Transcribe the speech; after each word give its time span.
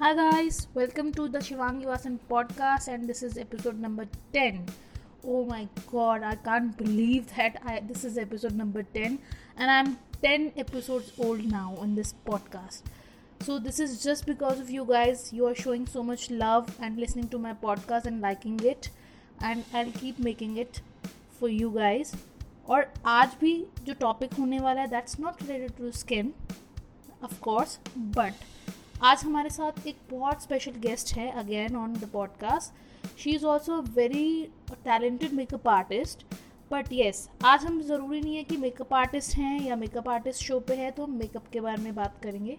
Hi 0.00 0.14
guys, 0.14 0.68
welcome 0.74 1.10
to 1.12 1.26
the 1.26 1.38
Shivangi 1.38 1.86
Vasan 1.86 2.18
podcast 2.30 2.86
and 2.86 3.08
this 3.08 3.22
is 3.22 3.38
episode 3.38 3.78
number 3.78 4.06
10. 4.32 4.66
Oh 5.24 5.44
my 5.44 5.68
god, 5.90 6.22
I 6.22 6.34
can't 6.34 6.76
believe 6.76 7.34
that 7.34 7.60
I 7.64 7.80
this 7.80 8.04
is 8.04 8.18
episode 8.18 8.54
number 8.54 8.82
10 8.82 9.18
and 9.56 9.70
I'm 9.70 9.98
10 10.22 10.52
episodes 10.58 11.12
old 11.18 11.44
now 11.50 11.78
in 11.82 11.94
this 11.94 12.12
podcast. 12.26 12.82
So 13.40 13.58
this 13.58 13.80
is 13.80 14.02
just 14.02 14.26
because 14.26 14.60
of 14.60 14.70
you 14.70 14.84
guys. 14.84 15.32
You 15.32 15.46
are 15.46 15.54
showing 15.54 15.86
so 15.86 16.02
much 16.02 16.30
love 16.30 16.68
and 16.80 16.98
listening 16.98 17.28
to 17.30 17.38
my 17.38 17.54
podcast 17.54 18.04
and 18.04 18.20
liking 18.20 18.60
it 18.60 18.90
and 19.40 19.64
I'll 19.72 19.92
keep 19.92 20.18
making 20.18 20.58
it 20.58 20.82
for 21.40 21.48
you 21.48 21.70
guys. 21.70 22.14
और 22.68 22.86
आज 23.06 23.36
भी 23.40 23.52
जो 23.86 23.94
topic 24.00 24.34
होने 24.34 24.58
वाला 24.60 24.80
है 24.80 24.88
that's 24.90 25.18
not 25.20 25.42
related 25.42 25.76
to 25.76 25.90
skin 25.98 26.32
of 27.24 27.38
course 27.42 27.78
but 28.16 28.44
आज 29.03 29.23
हमारे 29.23 29.49
साथ 29.49 29.87
एक 29.87 29.97
बहुत 30.11 30.41
स्पेशल 30.41 30.71
गेस्ट 30.71 31.13
है 31.13 31.31
again 31.31 31.75
on 31.75 31.93
the 31.93 32.09
podcast 32.13 33.17
she 33.19 33.29
is 33.29 33.45
also 33.45 33.81
very 33.81 34.47
talented 34.71 35.33
makeup 35.33 35.67
artist 35.67 36.25
but 36.71 36.91
yes 36.93 37.29
आज 37.45 37.65
हम 37.65 37.81
ज़रूरी 37.81 38.21
नहीं 38.21 38.35
है 38.35 38.43
कि 38.43 38.57
मेकअप 38.57 38.93
आर्टिस्ट 38.93 39.35
हैं 39.35 39.61
या 39.61 39.75
मेकअप 39.75 40.09
आर्टिस्ट 40.09 40.43
शो 40.43 40.59
पे 40.59 40.75
है 40.75 40.91
तो 40.91 41.03
हम 41.03 41.11
मेकअप 41.11 41.47
के 41.53 41.61
बारे 41.61 41.81
में 41.83 41.95
बात 41.95 42.19
करेंगे। 42.23 42.57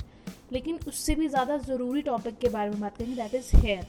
लेकिन 0.52 0.78
उससे 0.88 1.14
भी 1.14 1.28
ज़्यादा 1.28 1.56
ज़रूरी 1.56 2.02
टॉपिक 2.02 2.38
के 2.38 2.48
बारे 2.48 2.70
में 2.70 2.80
बात 2.80 2.96
करेंगे 2.96 3.16
दैट 3.16 3.34
इज़ 3.34 3.56
हेयर 3.56 3.86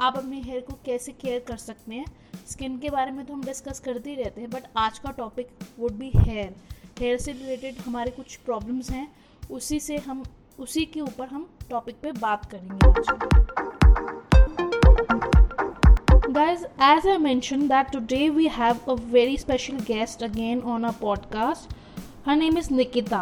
आप 0.00 0.16
अपने 0.16 0.40
हेयर 0.40 0.60
को 0.60 0.72
कैसे 0.86 1.12
केयर 1.12 1.40
कर 1.40 1.56
सकते 1.56 1.94
हैं? 1.94 2.04
स्किन 2.50 2.78
के 2.78 2.90
बारे 2.90 3.10
में 3.10 3.26
तो 3.26 3.34
हम 3.34 3.44
डिस्कस 3.44 3.80
करते 3.80 4.10
ही 4.10 4.16
रहते 4.16 4.40
हैं 4.40 4.50
बट 4.50 4.64
आज 4.76 4.98
का 4.98 5.10
topic 5.10 5.48
would 5.78 5.92
be 5.92 6.10
hair 6.16 6.54
hair 6.98 7.18
से 7.18 7.32
रिलेटेड 7.32 7.78
हमारे 7.78 8.10
कुछ 8.10 8.36
प्रॉब्लम्स 8.36 8.90
हैं, 8.90 9.12
उसी 9.50 9.80
से 9.80 9.96
हम, 9.96 10.24
उसी 10.58 10.84
के 10.84 11.00
ऊपर 11.00 11.28
हम 11.28 11.50
टॉपिक 11.70 11.96
पे 12.02 12.12
बात 12.20 12.50
करेंगे 12.50 12.88
आज 12.88 13.32
Guys, 16.36 16.62
as 16.84 17.04
I 17.10 17.16
mentioned 17.24 17.72
that 17.72 17.90
today 17.94 18.24
we 18.36 18.46
have 18.54 18.80
a 18.92 18.96
very 19.16 19.36
special 19.42 19.76
guest 19.90 20.22
again 20.26 20.62
on 20.74 20.86
our 20.88 20.96
podcast. 21.02 21.74
Her 22.28 22.34
name 22.40 22.56
is 22.62 22.70
Nikita 22.78 23.20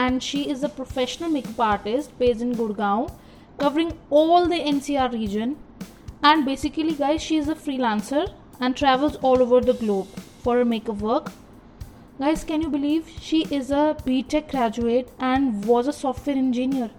and 0.00 0.22
she 0.26 0.42
is 0.54 0.62
a 0.68 0.70
professional 0.76 1.32
makeup 1.36 1.62
artist 1.68 2.14
based 2.20 2.44
in 2.46 2.52
Gurgaon 2.60 3.08
covering 3.64 3.90
all 4.20 4.46
the 4.52 4.60
NCR 4.72 5.08
region 5.16 5.56
and 6.32 6.46
basically 6.50 6.94
guys 7.00 7.26
she 7.28 7.40
is 7.44 7.48
a 7.56 7.56
freelancer 7.66 8.24
and 8.60 8.82
travels 8.82 9.16
all 9.30 9.42
over 9.46 9.60
the 9.70 9.78
globe 9.82 10.22
for 10.44 10.56
her 10.58 10.68
makeup 10.76 11.08
work 11.10 11.32
Guys, 12.18 12.44
can 12.44 12.62
you 12.62 12.68
believe 12.68 13.08
she 13.20 13.44
is 13.50 13.72
a 13.72 13.96
BTech 14.06 14.48
graduate 14.52 15.08
and 15.18 15.64
was 15.64 15.88
a 15.88 15.92
software 15.92 16.36
engineer? 16.36 16.90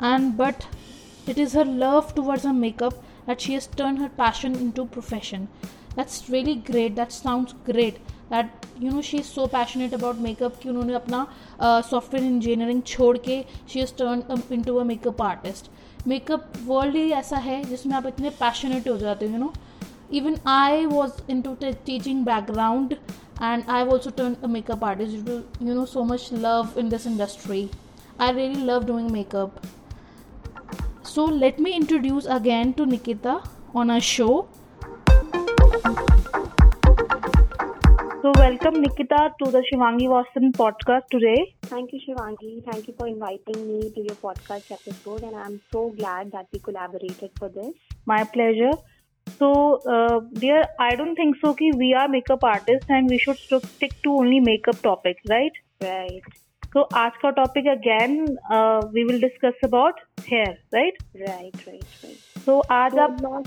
And 0.00 0.36
but 0.36 0.66
it 1.26 1.38
is 1.38 1.54
her 1.54 1.64
love 1.64 2.14
towards 2.14 2.44
her 2.44 2.52
makeup 2.52 2.94
that 3.26 3.40
she 3.40 3.54
has 3.54 3.66
turned 3.66 3.98
her 3.98 4.08
passion 4.08 4.54
into 4.54 4.86
profession. 4.86 5.48
That's 5.96 6.28
really 6.28 6.54
great. 6.54 6.96
That 6.96 7.12
sounds 7.12 7.54
great. 7.64 7.98
That 8.28 8.66
you 8.78 8.90
know 8.90 9.02
she 9.02 9.18
is 9.18 9.26
so 9.26 9.46
passionate 9.48 9.92
about 9.92 10.18
makeup 10.18 10.60
कि 10.62 10.68
उन्होंने 10.68 10.94
अपना 10.94 11.26
software 11.90 12.24
uh, 12.24 12.30
engineering 12.30 12.82
छोड़ 12.82 13.16
के 13.28 13.44
she 13.72 13.78
has 13.80 13.96
turned 13.98 14.42
into 14.52 14.76
a 14.76 14.84
makeup 14.84 15.22
artist 15.22 15.70
makeup 16.08 16.52
world 16.66 16.96
ही 16.96 17.10
ऐसा 17.20 17.36
है 17.46 17.62
जिसमें 17.64 17.94
आप 17.96 18.06
इतने 18.06 18.30
पैशनेट 18.40 18.88
हो 18.88 18.96
जाते 18.98 19.26
हो 19.26 19.32
you 19.32 19.38
know 19.38 19.52
even 20.10 20.38
i 20.46 20.86
was 20.86 21.14
into 21.28 21.54
t- 21.56 21.74
teaching 21.84 22.22
background 22.24 22.96
and 23.40 23.64
i've 23.68 23.88
also 23.88 24.10
turned 24.10 24.36
a 24.42 24.48
makeup 24.48 24.82
artist 24.82 25.24
due 25.24 25.24
to 25.24 25.64
you 25.64 25.74
know 25.74 25.84
so 25.84 26.04
much 26.04 26.30
love 26.32 26.76
in 26.78 26.88
this 26.88 27.06
industry 27.06 27.68
i 28.18 28.30
really 28.30 28.62
love 28.62 28.86
doing 28.86 29.10
makeup 29.12 29.60
So 31.11 31.23
let 31.43 31.57
me 31.63 31.71
introduce 31.77 32.27
again 32.33 32.69
to 32.75 32.85
nikita 32.89 33.31
on 33.79 33.89
our 33.95 34.03
show 34.09 34.47
so 38.21 38.31
welcome 38.41 38.77
nikita 38.83 39.19
to 39.41 39.49
the 39.55 39.63
shivangi 39.69 40.07
Vasan 40.13 40.47
podcast 40.59 41.09
today 41.15 41.39
thank 41.73 41.91
you 41.95 41.99
shivangi 42.05 42.51
thank 42.69 42.87
you 42.91 42.95
for 43.01 43.09
inviting 43.13 43.59
me 43.71 43.81
to 43.97 44.05
your 44.07 44.17
podcast 44.23 44.71
episode 44.77 45.27
and 45.31 45.35
i'm 45.43 45.59
so 45.75 45.83
glad 45.99 46.31
that 46.37 46.47
we 46.53 46.63
collaborated 46.69 47.35
for 47.41 47.49
this 47.59 47.75
my 48.13 48.23
pleasure 48.37 48.73
so, 49.37 49.79
uh, 49.87 50.21
dear, 50.33 50.65
I 50.79 50.95
don't 50.95 51.15
think 51.15 51.35
so. 51.41 51.53
Ki 51.53 51.71
we 51.81 51.93
are 51.93 52.07
makeup 52.07 52.43
artists 52.43 52.89
and 52.89 53.07
we 53.07 53.19
should 53.19 53.37
stick 53.37 53.93
to 54.03 54.13
only 54.13 54.39
makeup 54.39 54.81
topics, 54.81 55.21
right? 55.29 55.59
Right. 55.81 56.23
तो 56.73 56.81
आज 56.95 57.11
का 57.21 57.29
topic 57.29 57.67
again 57.67 58.37
we 58.93 59.03
will 59.03 59.21
discuss 59.21 59.53
about 59.63 59.99
hair 60.27 60.57
right 60.73 60.97
right 61.15 61.55
right 61.67 61.85
right 62.03 62.17
तो 62.45 62.63
आज 62.71 62.99
आप 62.99 63.17
ma'am 63.21 63.43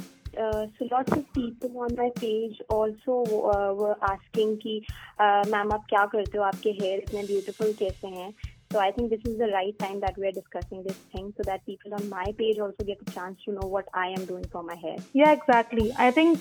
आप 5.73 5.85
क्या 5.89 6.07
करते 6.07 6.39
हो? 6.39 6.45
आपके 6.45 6.71
हेयर 6.71 6.99
इतने 6.99 7.23
ब्यूटिफुल 7.23 7.73
कैसे 7.79 8.07
हैं? 8.07 8.35
So 8.73 8.79
I 8.79 8.91
think 8.91 9.11
this 9.11 9.21
is 9.29 9.39
the 9.39 9.51
right 9.53 9.77
time 9.81 10.01
that 10.01 10.19
we 10.19 10.27
are 10.27 10.33
discussing 10.33 10.85
this 10.85 11.15
thing 11.15 11.33
so 11.33 11.43
that 11.43 11.61
people 11.61 11.93
on 11.93 12.09
my 12.09 12.33
page 12.33 12.61
also 12.61 12.85
get 12.85 13.09
a 13.09 13.13
chance 13.13 13.37
to 13.47 13.53
know 13.53 13.77
what 13.77 13.85
I 13.95 14.11
am 14.11 14.27
doing 14.27 14.47
for 14.53 14.65
my 14.65 14.77
hair 14.85 15.03
या 15.17 15.33
exactly 15.33 15.91
I 15.91 16.11
think 16.11 16.39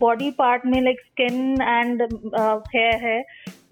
body 0.00 0.30
part 0.30 0.62
में 0.66 0.80
like 0.82 1.00
skin 1.00 1.62
and 1.62 2.02
hair 2.74 3.06
है 3.06 3.22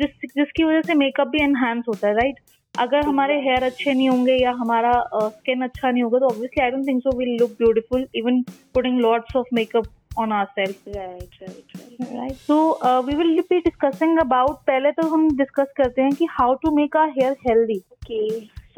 जिस 0.01 0.31
जिसकी 0.37 0.65
वजह 0.65 0.81
से 0.81 0.95
makeup 0.95 1.29
भी 1.29 1.43
enhance 1.43 1.85
होता 1.89 2.09
है 2.09 2.15
राइट 2.15 2.35
अगर 2.79 3.05
हमारे 3.05 3.35
हेयर 3.41 3.63
अच्छे 3.63 3.93
नहीं 3.93 4.09
होंगे 4.09 4.33
या 4.33 4.51
हमारा 4.51 4.93
स्किन 5.15 5.59
uh, 5.59 5.65
अच्छा 5.65 5.91
नहीं 5.91 6.03
होगा 6.03 6.19
तो 6.19 6.27
obviously 6.27 6.65
I 6.65 6.71
don't 6.71 6.87
think 6.89 7.03
so 7.03 7.17
will 7.19 7.37
look 7.41 7.51
beautiful 7.51 8.07
even 8.15 8.43
putting 8.75 9.01
lots 9.01 9.37
of 9.37 9.47
makeup 9.55 9.87
on 10.19 10.33
our 10.33 10.45
self 10.45 10.89
right 10.89 11.41
right. 11.41 12.13
Right. 12.13 12.37
So 12.47 12.79
uh, 12.83 13.03
we 13.09 13.15
will 13.15 13.35
be 13.43 13.61
पहले 14.67 14.91
तो 14.93 15.09
हम 15.09 15.29
डिस्कस 15.37 15.73
करते 15.77 16.03
हैं 16.03 16.13
कि 16.13 16.27
how 16.31 16.55
to 16.55 16.75
make 16.77 16.97
our 16.97 17.11
hair 17.11 17.35
healthy. 17.49 17.81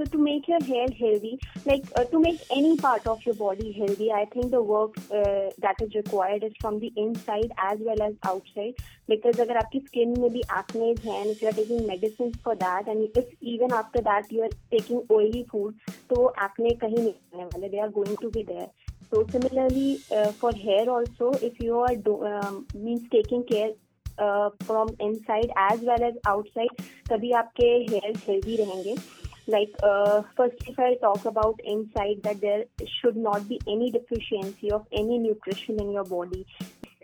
So 0.01 0.07
to 0.07 0.19
make 0.19 0.49
your 0.49 0.65
hair 0.65 0.87
healthy, 0.99 1.39
like 1.67 1.85
uh, 1.95 2.05
to 2.05 2.19
make 2.19 2.41
any 2.51 2.75
part 2.79 3.07
of 3.07 3.25
your 3.27 3.35
body 3.35 3.71
healthy, 3.71 4.11
I 4.11 4.25
think 4.25 4.51
the 4.51 4.63
work 4.63 4.95
uh, 5.13 5.51
that 5.59 5.77
is 5.83 5.95
required 5.95 6.43
is 6.43 6.55
from 6.59 6.79
the 6.81 6.91
inside 6.97 7.53
as 7.59 7.79
well 7.81 8.01
as 8.01 8.15
outside. 8.25 8.79
Because 9.07 9.41
अगर 9.41 9.57
आपकी 9.57 9.81
skin 9.89 10.17
में 10.19 10.31
भी 10.33 10.43
acne 10.61 10.97
है 11.05 11.19
and 11.19 11.31
if 11.35 11.43
you 11.43 11.49
are 11.49 11.53
taking 11.53 11.87
medicines 11.87 12.35
for 12.43 12.57
that 12.65 12.89
and 12.89 13.11
if 13.15 13.27
even 13.43 13.75
after 13.81 14.01
that 14.09 14.33
you 14.33 14.43
are 14.43 14.51
taking 14.71 15.05
oily 15.19 15.45
food, 15.53 15.75
तो 16.09 16.33
acne 16.49 16.75
कहीं 16.87 16.97
नहीं 16.97 17.15
आने 17.35 17.45
वाले. 17.45 17.71
They 17.71 17.81
are 17.81 17.91
going 18.01 18.17
to 18.25 18.31
be 18.31 18.43
there. 18.55 18.71
So 19.13 19.27
similarly 19.31 20.01
uh, 20.11 20.33
for 20.33 20.55
hair 20.55 20.89
also, 20.89 21.33
if 21.43 21.61
you 21.61 21.79
are 21.79 21.95
do, 21.95 22.25
um, 22.25 22.67
means 22.75 23.07
taking 23.11 23.45
care 23.45 23.73
uh, 24.19 24.49
from 24.61 24.97
inside 24.99 25.51
as 25.71 25.81
well 25.81 26.03
as 26.03 26.15
outside, 26.27 26.87
तभी 27.11 27.33
आपके 27.45 27.73
hair 27.91 28.13
healthy 28.27 28.57
रहेंगे. 28.65 29.20
Like 29.51 29.75
uh, 29.83 30.23
first, 30.37 30.55
if 30.67 30.79
I 30.79 30.95
talk 30.97 31.25
about 31.25 31.61
inside, 31.65 32.23
that 32.23 32.41
there 32.41 32.65
should 33.01 33.17
not 33.17 33.49
be 33.49 33.61
any 33.67 33.91
deficiency 33.91 34.71
of 34.71 34.87
any 34.93 35.19
nutrition 35.19 35.81
in 35.81 35.91
your 35.91 36.05
body. 36.05 36.47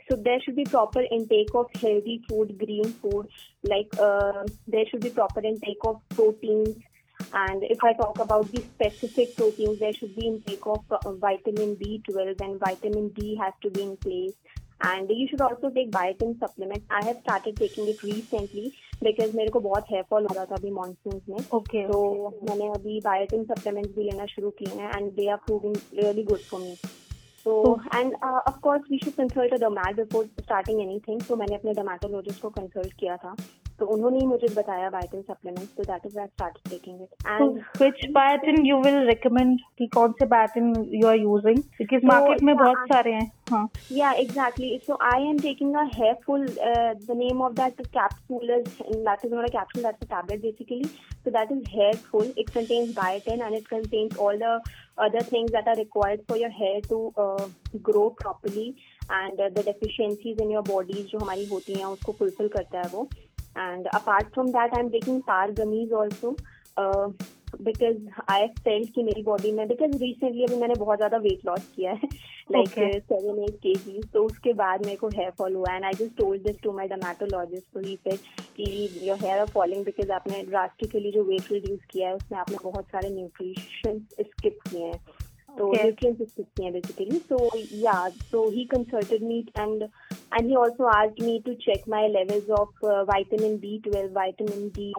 So 0.09 0.17
there 0.17 0.41
should 0.41 0.55
be 0.55 0.65
proper 0.65 1.03
intake 1.11 1.55
of 1.55 1.67
healthy 1.75 2.23
food, 2.29 2.57
green 2.59 2.93
food. 3.03 3.29
Like 3.65 3.89
uh, 3.99 4.45
there 4.69 4.85
should 4.89 5.01
be 5.01 5.11
proper 5.11 5.41
intake 5.41 5.85
of 5.85 6.01
proteins 6.11 6.77
and 7.33 7.63
if 7.65 7.83
I 7.83 7.93
talk 7.95 8.19
about 8.19 8.51
the 8.53 8.63
specific 8.63 9.37
proteins, 9.37 9.81
there 9.81 9.93
should 9.93 10.15
be 10.15 10.27
intake 10.27 10.67
of 10.67 10.85
uh, 10.91 11.13
vitamin 11.13 11.77
B12 11.77 12.41
and 12.41 12.61
vitamin 12.61 13.09
D 13.09 13.37
has 13.37 13.53
to 13.63 13.71
be 13.71 13.83
in 13.83 13.97
place. 13.97 14.35
And 14.81 15.09
you 15.09 15.27
should 15.29 15.41
also 15.41 15.71
take 15.71 15.91
biotin 15.91 16.39
supplement. 16.39 16.85
I 16.91 17.05
have 17.05 17.19
started 17.23 17.57
taking 17.57 17.89
it 17.89 18.03
recently 18.03 18.75
because 19.07 19.37
मेरे 19.37 19.51
को 19.51 19.61
बहुत 19.61 19.91
hair 19.91 20.05
हो 20.13 20.19
रहा 20.19 20.45
था 20.45 20.55
अभी 20.55 20.71
monsoon 20.73 21.21
में। 21.29 21.39
Okay 21.55 21.87
तो 21.89 22.03
मैंने 22.43 22.69
अभी 22.71 23.01
बायोटिन 23.05 23.45
सप्लीमेंट्स 23.45 23.97
भी 23.97 24.05
लेना 24.05 24.27
शुरू 24.27 24.51
किए 24.61 24.75
हैं 24.75 24.91
and 24.97 25.11
they 25.15 25.29
are 25.29 25.37
proving 25.47 25.77
really 25.95 26.23
good 26.25 26.41
for 26.51 26.61
me 26.61 26.75
तो 27.47 27.53
and 27.95 28.15
of 28.25 28.91
we 28.91 28.99
should 28.99 29.13
consult 29.15 29.55
the 29.61 29.73
mat 29.73 29.97
before 29.97 30.25
starting 30.41 30.81
anything 30.81 31.21
so 31.23 31.37
मैंने 31.37 31.55
अपने 31.55 31.73
डोमेटोलॉजिस्ट 31.75 32.41
को 32.43 32.49
कंसल्ट 32.51 32.93
किया 33.01 33.17
था। 33.17 33.35
तो 33.79 33.87
उन्होंने 33.95 34.19
ही 34.19 34.27
मुझे 34.27 34.49
बताया 34.55 34.91
बायोटिन 34.91 35.23
सप्लीमेंट 35.23 35.69
तो 35.77 35.83
that 35.85 36.07
is 36.07 36.19
I 36.19 36.27
started 36.27 36.71
taking 36.71 37.03
it 37.03 37.27
and 37.27 37.59
which 37.81 38.07
biotin 38.13 38.65
you 38.67 38.81
will 38.83 38.99
recommend 39.09 39.59
कि 39.79 39.87
कौन 39.95 40.13
से 40.19 40.27
biotin 40.27 40.73
you 40.93 41.07
are 41.09 41.17
using 41.17 41.59
because 41.79 42.07
market 42.07 42.43
में 42.43 42.55
बहुत 42.57 42.87
सारे 42.93 43.13
हैं 43.13 43.31
हाँ। 43.51 43.69
या 43.93 44.11
exactly 44.21 44.79
so 44.87 44.99
I 45.13 45.29
am 45.29 45.39
taking 45.41 45.75
a 45.77 45.83
hairful 45.97 46.47
the 46.47 47.17
name 47.17 47.43
of 47.43 47.53
that 47.61 47.87
capsule 47.99 48.51
is 48.51 48.83
that 48.83 49.25
is 49.25 49.35
not 49.35 49.45
a 49.45 49.53
capsule 49.59 49.83
that's 49.83 50.03
a 50.03 50.15
tablet 50.15 50.43
basically 50.43 50.83
so 51.27 51.31
that 51.31 51.51
is 51.51 51.63
hairful 51.69 52.29
it 52.37 52.51
contains 52.57 52.91
biotin 52.95 53.41
and 53.45 53.57
it 53.57 53.69
contains 53.69 54.17
all 54.17 54.37
the 54.39 54.61
other 54.99 55.21
things 55.23 55.51
that 55.51 55.67
are 55.67 55.77
required 55.77 56.21
for 56.29 56.37
your 56.37 56.51
hair 56.51 56.81
to 56.83 57.13
uh, 57.17 57.49
grow 57.83 58.11
properly. 58.11 58.77
And 59.09 59.41
uh, 59.41 59.51
the 59.51 59.63
deficiencies 59.63 60.39
in 60.39 60.51
your 60.51 60.63
जो 60.63 61.19
हमारी 61.19 61.45
होती 61.47 61.75
हैं 61.75 61.85
उसको 61.87 62.13
fulfill 62.13 62.53
करता 62.53 62.79
है 62.79 62.89
वो। 62.93 63.09
And 63.57 63.89
apart 63.93 64.33
from 64.35 64.53
that 64.53 64.77
i'm 64.79 64.91
taking 64.91 65.23
tar 65.25 65.49
gummies 65.53 65.93
also 65.93 66.37
uh, 66.77 67.09
because 67.63 67.97
I 68.31 68.47
felt 68.59 68.91
कि 68.95 69.03
मेरी 69.03 69.23
बॉडी 69.23 69.51
में 69.53 69.67
बिकॉज़ 69.69 69.97
रिसेंटली 69.99 70.45
अभी 70.45 70.57
मैंने 70.57 70.75
बहुत 70.79 70.97
ज़्यादा 70.99 71.17
वेट 71.19 71.45
लॉस 71.47 71.69
किया 71.77 71.93
है 71.93 72.09
लाइक 72.53 72.69
सेवन 73.03 73.43
एट 73.43 73.55
के 73.63 73.75
जी 73.75 74.01
तो 74.13 74.25
उसके 74.25 74.53
बाद 74.53 74.85
मेरे 74.87 74.97
को 74.97 75.09
हेयर 75.09 75.31
फॉल 75.39 75.55
हुआ 75.55 75.75
and 75.75 75.85
I 75.85 75.93
just 75.93 76.17
told 76.19 76.43
this 76.43 76.57
to 76.63 76.73
my 76.73 76.89
dermatologist 76.89 77.73
तो 77.75 77.81
ही 77.81 77.97
सेड 78.09 78.19
कि 78.57 78.89
your 79.09 79.19
hair 79.21 79.39
are 79.39 79.47
falling 79.55 79.85
because 79.85 80.13
आपने 80.13 80.43
ड्रास्टिकली 80.51 81.13
जो 81.13 81.23
वेट 81.31 81.53
रिड्यूस 81.53 81.81
किया 81.91 82.09
है 82.09 82.15
उसमें 82.15 82.39
आपने 82.39 82.57
बहुत 82.65 82.85
सारे 82.93 83.11
न्यूट्रिशन 83.11 83.99
स्किप 84.21 84.59
किए 84.69 84.85
हैं. 84.85 85.01
So 85.58 85.70
okay. 85.70 85.84
nutrients 85.84 86.22
is 86.22 86.46
basically. 86.56 87.22
So 87.28 87.50
yeah, 87.70 88.10
so 88.30 88.50
he 88.50 88.66
consulted 88.68 89.22
me 89.22 89.46
and 89.56 89.90
and 90.32 90.46
he 90.46 90.56
also 90.56 90.88
asked 90.94 91.20
me 91.20 91.42
to 91.42 91.56
check 91.56 91.88
my 91.88 92.08
levels 92.08 92.50
of 92.50 92.70
uh, 92.84 93.04
vitamin 93.06 93.60
B12, 93.60 94.12
vitamin 94.12 94.70
D, 94.70 94.94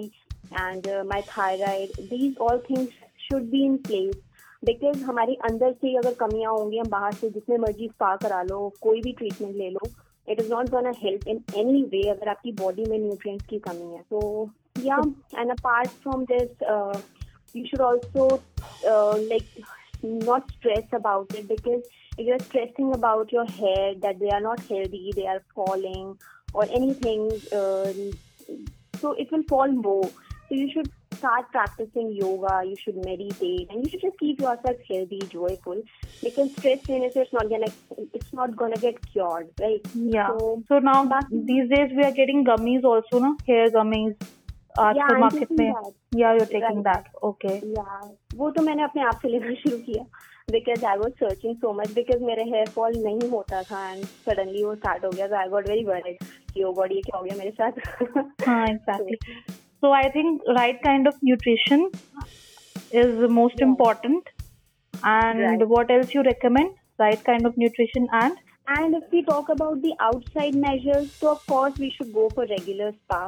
and 0.52 0.86
uh, 0.86 1.04
my 1.04 1.22
thyroid. 1.22 1.90
These 2.10 2.36
all 2.36 2.58
things 2.58 2.90
should 3.28 3.50
be 3.50 3.64
in 3.64 3.78
place. 3.78 4.20
Because 4.64 5.00
हमारे 5.02 5.34
अंदर 5.44 5.72
से 5.72 5.94
अगर 5.98 6.12
कमियां 6.18 6.50
होंगी 6.52 6.78
हम 6.78 6.88
बाहर 6.88 7.12
से 7.20 7.30
जितने 7.30 7.56
मर्जी 7.58 7.86
स्पा 7.88 8.14
करा 8.16 8.42
लो 8.50 8.58
कोई 8.82 9.00
भी 9.02 9.12
ट्रीटमेंट 9.18 9.56
ले 9.56 9.70
लो 9.70 9.88
it 10.28 10.40
is 10.40 10.50
not 10.50 10.70
gonna 10.70 10.92
help 10.98 11.26
in 11.28 11.42
any 11.58 11.82
way 11.92 12.02
अगर 12.10 12.28
आपकी 12.28 12.52
बॉडी 12.60 12.84
में 12.90 12.98
न्यूट्रिएंट्स 12.98 13.46
की 13.50 13.58
कमी 13.66 13.92
है 13.94 14.02
तो 14.10 14.20
या 14.84 15.00
and 15.38 15.50
apart 15.50 15.88
from 16.02 16.24
this 16.30 16.62
you 17.56 17.64
should 17.66 17.82
also 17.86 18.28
like 18.84 19.64
not 20.02 20.50
stress 20.52 20.84
about 20.92 21.32
it 21.34 21.48
because 21.48 21.82
if 22.18 22.26
you're 22.26 22.38
stressing 22.38 22.92
about 22.94 23.32
your 23.32 23.46
hair 23.46 23.94
that 23.96 24.18
they 24.18 24.30
are 24.30 24.40
not 24.40 24.60
healthy, 24.60 25.12
they 25.14 25.26
are 25.26 25.42
falling 25.54 26.18
or 26.54 26.64
anything, 26.64 27.30
uh, 27.52 27.92
so 29.00 29.12
it 29.12 29.30
will 29.32 29.42
fall 29.48 29.68
more. 29.68 30.10
So 30.48 30.54
you 30.54 30.70
should 30.70 30.90
start 31.14 31.50
practicing 31.50 32.12
yoga, 32.12 32.62
you 32.66 32.76
should 32.76 32.96
meditate, 32.96 33.70
and 33.70 33.84
you 33.84 33.90
should 33.90 34.02
just 34.02 34.18
keep 34.18 34.40
yourself 34.40 34.76
healthy, 34.88 35.20
joyful. 35.28 35.82
Because 36.22 36.50
stress 36.52 36.80
is 36.88 37.16
it's 37.16 37.32
not 37.32 37.48
gonna 37.48 37.72
it's 38.12 38.32
not 38.32 38.56
gonna 38.56 38.76
get 38.76 39.00
cured, 39.10 39.48
right? 39.60 39.80
Yeah. 39.94 40.28
So, 40.28 40.62
so 40.68 40.78
now 40.80 41.08
these 41.30 41.70
days 41.70 41.90
we 41.96 42.04
are 42.04 42.12
getting 42.12 42.44
gummies 42.44 42.84
also, 42.84 43.20
no? 43.20 43.36
Hair 43.46 43.70
gummies. 43.70 44.14
आजकल 44.80 45.18
market 45.20 45.50
में 45.52 45.74
या 46.16 46.32
you 46.32 46.44
taking 46.52 46.78
that 46.84 47.16
okay 47.24 47.54
या 47.72 48.00
वो 48.37 48.49
तो 48.57 48.61
मैंने 48.63 48.83
अपने 48.83 49.01
आप 49.03 49.19
से 49.21 49.29
लेना 49.29 49.53
शुरू 49.61 49.77
किया 49.85 50.03
because 50.51 50.85
I 50.85 50.97
was 50.97 51.13
searching 51.19 51.55
so 51.55 51.73
much 51.79 51.91
because 51.93 52.23
मेरे 52.23 52.43
हेयर 52.49 52.69
फॉल 52.75 52.93
नहीं 53.03 53.29
होता 53.29 53.61
था 53.71 53.89
एंड 53.91 54.03
सडनली 54.05 54.63
वो 54.63 54.75
स्टार्ट 54.75 55.05
हो 55.05 55.09
गया 55.11 55.39
आई 55.39 55.49
गॉट 55.49 55.69
वेरी 55.69 55.83
वरिड 55.85 56.23
कि 56.53 56.63
ओ 56.63 56.71
गॉड 56.79 56.91
ये 56.91 57.01
क्या 57.07 57.17
हो 57.17 57.23
गया 57.23 57.35
मेरे 57.37 57.51
साथ 57.61 58.47
हाँ 58.47 58.63
exactly 58.67 59.17
so 59.55 59.93
I 59.93 60.09
think 60.15 60.43
right 60.57 60.83
kind 60.83 61.07
of 61.07 61.19
nutrition 61.25 61.89
most 63.37 63.61
important 63.63 64.29
and 64.93 65.41
right. 65.41 65.63
what 65.67 65.89
else 65.91 66.13
you 66.13 66.21
recommend 66.23 66.75
right 66.99 67.23
kind 67.23 67.45
of 67.45 67.57
nutrition 67.57 68.07
and 68.19 68.37
and 68.75 68.95
if 68.95 69.03
we 69.11 69.23
talk 69.23 69.49
about 69.49 69.81
the 69.81 69.91
outside 69.99 70.55
measures 70.55 71.11
so 71.11 71.31
of 71.31 71.45
course 71.47 71.77
we 71.77 71.89
should 71.89 72.13
go 72.13 72.29
for 72.29 72.45
regular 72.45 72.91
spa 72.93 73.19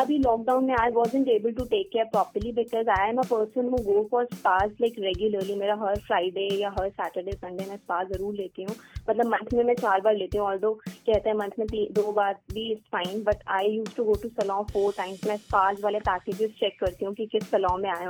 अभी 0.00 0.16
lockdown 0.18 0.64
में 0.64 0.74
I 0.74 0.90
was 0.92 1.16
able 1.16 1.52
to 1.52 1.64
take 1.64 1.88
care 1.92 2.04
properly 2.06 2.50
because 2.52 2.88
I 2.90 3.08
am 3.08 3.16
a 3.18 3.22
person 3.30 3.68
who 3.68 3.76
go 3.84 4.02
for 4.10 4.24
spas 4.32 4.70
like 4.80 4.94
regularly 4.98 5.54
मेरा 5.54 5.74
हर 5.82 6.00
Friday 6.06 6.48
या 6.60 6.70
हर 6.78 6.88
Saturday 6.90 7.32
Sunday 7.32 7.64
में 7.70 7.76
spa 7.76 8.02
ज़रूर 8.04 8.34
लेती 8.34 8.62
हूँ। 8.62 8.74
मतलब 9.10 9.26
मंथ 9.26 9.54
में 9.54 9.62
मैं 9.64 9.74
चार 9.74 10.00
बार 10.00 10.16
लेती 10.16 10.38
हूँ 10.38 10.46
और 10.46 10.58
दो 10.58 10.72
कहते 10.86 11.28
हैं 11.28 11.36
मंथ 11.36 11.58
में 11.58 11.66
दो 11.92 12.12
बार 12.12 12.34
भी 12.52 12.70
is 12.72 12.78
fine 12.92 13.22
but 13.22 13.48
I 13.58 13.70
use 13.70 13.96
to 13.96 14.04
go 14.04 14.14
to 14.22 14.28
salon 14.30 14.60
four 14.72 14.92
times 14.96 15.26
मैं 15.28 15.36
स्पास 15.38 15.80
वाले 15.84 16.00
पैकेजेस 16.10 16.50
चेक 16.60 16.78
करती 16.80 17.04
हूँ 17.04 17.14
कि 17.14 17.26
किस 17.26 17.50
सलॉ 17.50 17.76
में 17.78 17.90
आए 17.90 18.04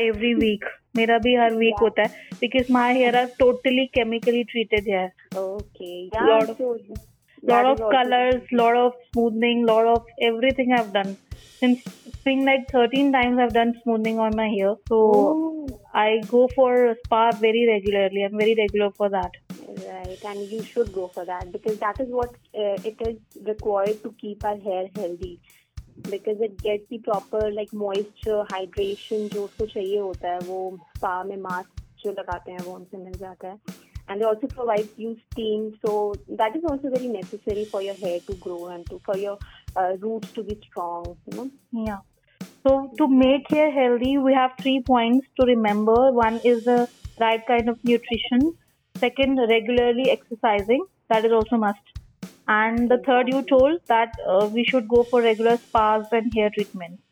एवरी 0.00 0.34
वीक 0.34 0.64
मेरा 0.96 1.18
भी 1.18 1.34
हर 1.36 1.54
वीक 1.54 1.80
होता 1.82 2.02
है 2.02 2.36
because 2.40 2.72
my 2.72 2.94
hair 2.94 3.16
are 3.16 3.32
totally 3.38 3.86
chemically 3.94 4.44
treated 4.52 4.94
है 4.94 5.06
okay 5.38 7.13
lot 7.46 7.66
of 7.66 7.78
colors, 7.78 8.42
lot 8.52 8.76
of 8.76 8.92
smoothing, 9.12 9.66
lot 9.66 9.86
of 9.86 10.06
everything 10.22 10.72
I've 10.72 10.92
done. 10.92 11.16
Since 11.58 11.82
spring, 12.14 12.44
like 12.44 12.70
13 12.70 13.12
times 13.12 13.38
I've 13.38 13.52
done 13.52 13.74
smoothing 13.82 14.18
on 14.18 14.36
my 14.36 14.48
hair. 14.48 14.74
So 14.88 14.96
Ooh. 14.96 15.80
I 15.92 16.20
go 16.28 16.48
for 16.54 16.96
spa 17.04 17.32
very 17.32 17.66
regularly. 17.66 18.22
I'm 18.24 18.36
very 18.36 18.54
regular 18.54 18.90
for 18.90 19.08
that. 19.08 19.30
Right, 19.68 20.18
and 20.26 20.40
you 20.50 20.62
should 20.62 20.92
go 20.92 21.08
for 21.08 21.24
that 21.24 21.50
because 21.52 21.78
that 21.78 22.00
is 22.00 22.08
what 22.08 22.30
uh, 22.54 22.76
it 22.84 22.96
is 23.00 23.16
required 23.44 24.02
to 24.02 24.12
keep 24.20 24.44
our 24.44 24.56
hair 24.56 24.88
healthy. 24.94 25.40
Because 26.10 26.40
it 26.40 26.60
gets 26.60 26.88
the 26.88 26.98
proper 26.98 27.50
like 27.52 27.72
moisture, 27.72 28.44
hydration 28.50 29.28
जो 29.32 29.44
उसको 29.44 29.66
चाहिए 29.66 29.98
होता 29.98 30.28
है 30.28 30.38
वो 30.48 30.60
spa 30.98 31.24
में 31.26 31.36
mask 31.42 31.82
जो 32.04 32.10
लगाते 32.10 32.52
हैं 32.52 32.64
वो 32.64 32.72
उनसे 32.74 32.98
मिल 33.04 33.12
जाता 33.18 33.48
है 33.48 33.58
and 34.08 34.20
they 34.20 34.24
also 34.24 34.46
provide 34.46 34.88
you 34.96 35.16
steam 35.30 35.78
so 35.84 36.14
that 36.28 36.56
is 36.56 36.64
also 36.64 36.90
very 36.90 37.08
necessary 37.08 37.64
for 37.64 37.82
your 37.82 37.94
hair 37.94 38.18
to 38.20 38.34
grow 38.34 38.66
and 38.66 38.88
to 38.90 39.00
for 39.04 39.16
your 39.16 39.38
uh, 39.76 39.92
roots 40.00 40.30
to 40.32 40.42
be 40.42 40.58
strong 40.66 41.16
you 41.26 41.36
know? 41.36 41.50
Yeah. 41.72 41.98
So 42.66 42.92
to 42.98 43.08
make 43.08 43.48
hair 43.50 43.70
healthy 43.70 44.18
we 44.18 44.34
have 44.34 44.52
three 44.60 44.82
points 44.82 45.26
to 45.38 45.46
remember. 45.46 46.12
One 46.12 46.40
is 46.44 46.64
the 46.64 46.88
right 47.20 47.46
kind 47.46 47.68
of 47.68 47.82
nutrition. 47.84 48.56
Second 48.98 49.38
regularly 49.48 50.10
exercising. 50.10 50.86
That 51.08 51.24
is 51.24 51.32
also 51.32 51.56
must. 51.56 51.80
And 52.48 52.90
the 52.90 52.98
third 52.98 53.28
you 53.28 53.42
told 53.42 53.80
that 53.86 54.12
uh, 54.26 54.48
we 54.52 54.64
should 54.64 54.88
go 54.88 55.02
for 55.02 55.22
regular 55.22 55.56
spas 55.56 56.06
and 56.12 56.32
hair 56.34 56.50
treatments 56.50 57.02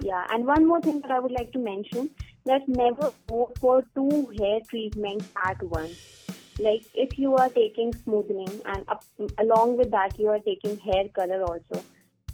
yeah. 0.00 0.26
And 0.30 0.46
one 0.46 0.66
more 0.66 0.80
thing 0.80 1.00
that 1.00 1.10
i 1.10 1.18
would 1.18 1.32
like 1.32 1.52
to 1.52 1.58
mention 1.58 2.10
that 2.46 2.68
never 2.68 3.12
go 3.28 3.52
for 3.60 3.84
two 3.94 4.32
hair 4.38 4.60
treatments 4.68 5.28
at 5.44 5.62
once. 5.62 6.26
Like 6.58 6.84
if 6.94 7.18
you 7.18 7.34
are 7.36 7.48
taking 7.48 7.94
smoothing 7.94 8.60
and 8.66 8.84
up, 8.88 9.04
along 9.38 9.76
with 9.78 9.90
that 9.90 10.18
you 10.18 10.28
are 10.28 10.40
taking 10.40 10.78
hair 10.78 11.08
color 11.08 11.42
also. 11.42 11.82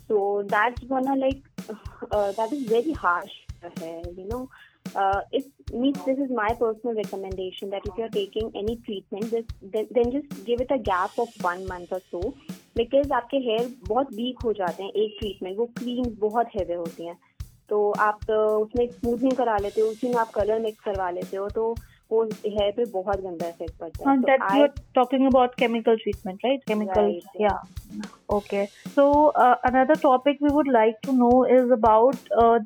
So 0.08 0.44
that's 0.46 0.82
gonna 0.84 1.16
like 1.16 1.42
uh, 2.10 2.32
that 2.32 2.52
is 2.52 2.64
very 2.64 2.92
harsh 2.92 3.32
for 3.60 3.72
hair, 3.80 4.02
you 4.16 4.28
know. 4.28 4.48
Uh, 4.94 5.20
it 5.32 5.44
means 5.72 5.98
this 6.04 6.18
is 6.18 6.30
my 6.30 6.48
personal 6.58 6.94
recommendation 6.94 7.70
that 7.70 7.82
if 7.84 7.96
you're 7.98 8.08
taking 8.08 8.52
any 8.54 8.76
treatment, 8.76 9.30
this, 9.32 9.44
then, 9.60 9.88
then 9.90 10.12
just 10.12 10.44
give 10.44 10.60
it 10.60 10.70
a 10.70 10.78
gap 10.78 11.18
of 11.18 11.28
one 11.40 11.66
month 11.66 11.92
or 11.92 12.00
so 12.10 12.34
because 12.76 13.12
आपके 13.12 13.36
hair 13.44 13.68
बहुत 13.88 14.12
week 14.14 14.40
हो 14.44 14.52
जाते 14.52 14.82
हैं 14.82 14.90
एक 15.02 15.16
treatment 15.20 15.56
वो 15.58 15.64
cream 15.78 16.04
बहुत 16.18 16.46
हेवे 16.54 16.74
होती 16.74 17.06
हैं 17.06 17.16
तो 17.68 17.90
आप 17.90 18.18
तो 18.28 18.58
उसमें 18.58 18.86
स्मूथनिंग 18.86 19.32
करा 19.32 19.56
लेते 19.58 19.80
हो 19.80 19.88
उसी 19.88 20.08
में 20.08 20.16
आप 20.16 20.30
कलर 20.30 20.60
मिक्स 20.60 20.84
करवा 20.84 21.10
लेते 21.10 21.36
हो 21.36 21.48
तो 21.48 21.74
वो 22.12 22.22
हेयर 22.24 22.70
पे 22.70 22.84
बहुत 22.84 23.20
गंदा 23.20 23.48
इफ़ेक्ट 23.48 23.78
पड़ता 23.78 24.10
है। 24.10 24.16
Okay 28.32 28.64
so 28.66 29.26
another 29.26 29.98
topic 30.02 30.42
we 30.42 30.48
would 30.48 30.70
like 30.72 30.96
to 31.06 31.12
know 31.12 31.44
is 31.56 31.72
about 31.72 32.16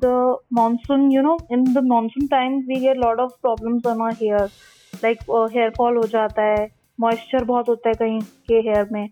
the 0.03 0.37
monsoon 0.53 1.11
you 1.11 1.21
know 1.21 1.37
in 1.51 1.63
the 1.73 1.83
monsoon 1.83 2.27
time 2.27 2.57
we 2.59 2.79
get 2.79 2.97
lot 2.97 3.19
of 3.19 3.31
problem 3.41 4.07
hair 4.09 4.45
like 5.03 5.17
hair 5.53 5.69
fall 5.69 5.97
हो 5.97 6.03
जाता 6.03 6.41
है 6.41 6.69
मॉइस्चर 6.99 7.43
बहुत 7.43 7.69
होता 7.69 7.89
है 7.89 7.95
कहीं 7.95 8.19
के 8.47 8.53
हेयर 8.53 8.87
में। 8.91 9.07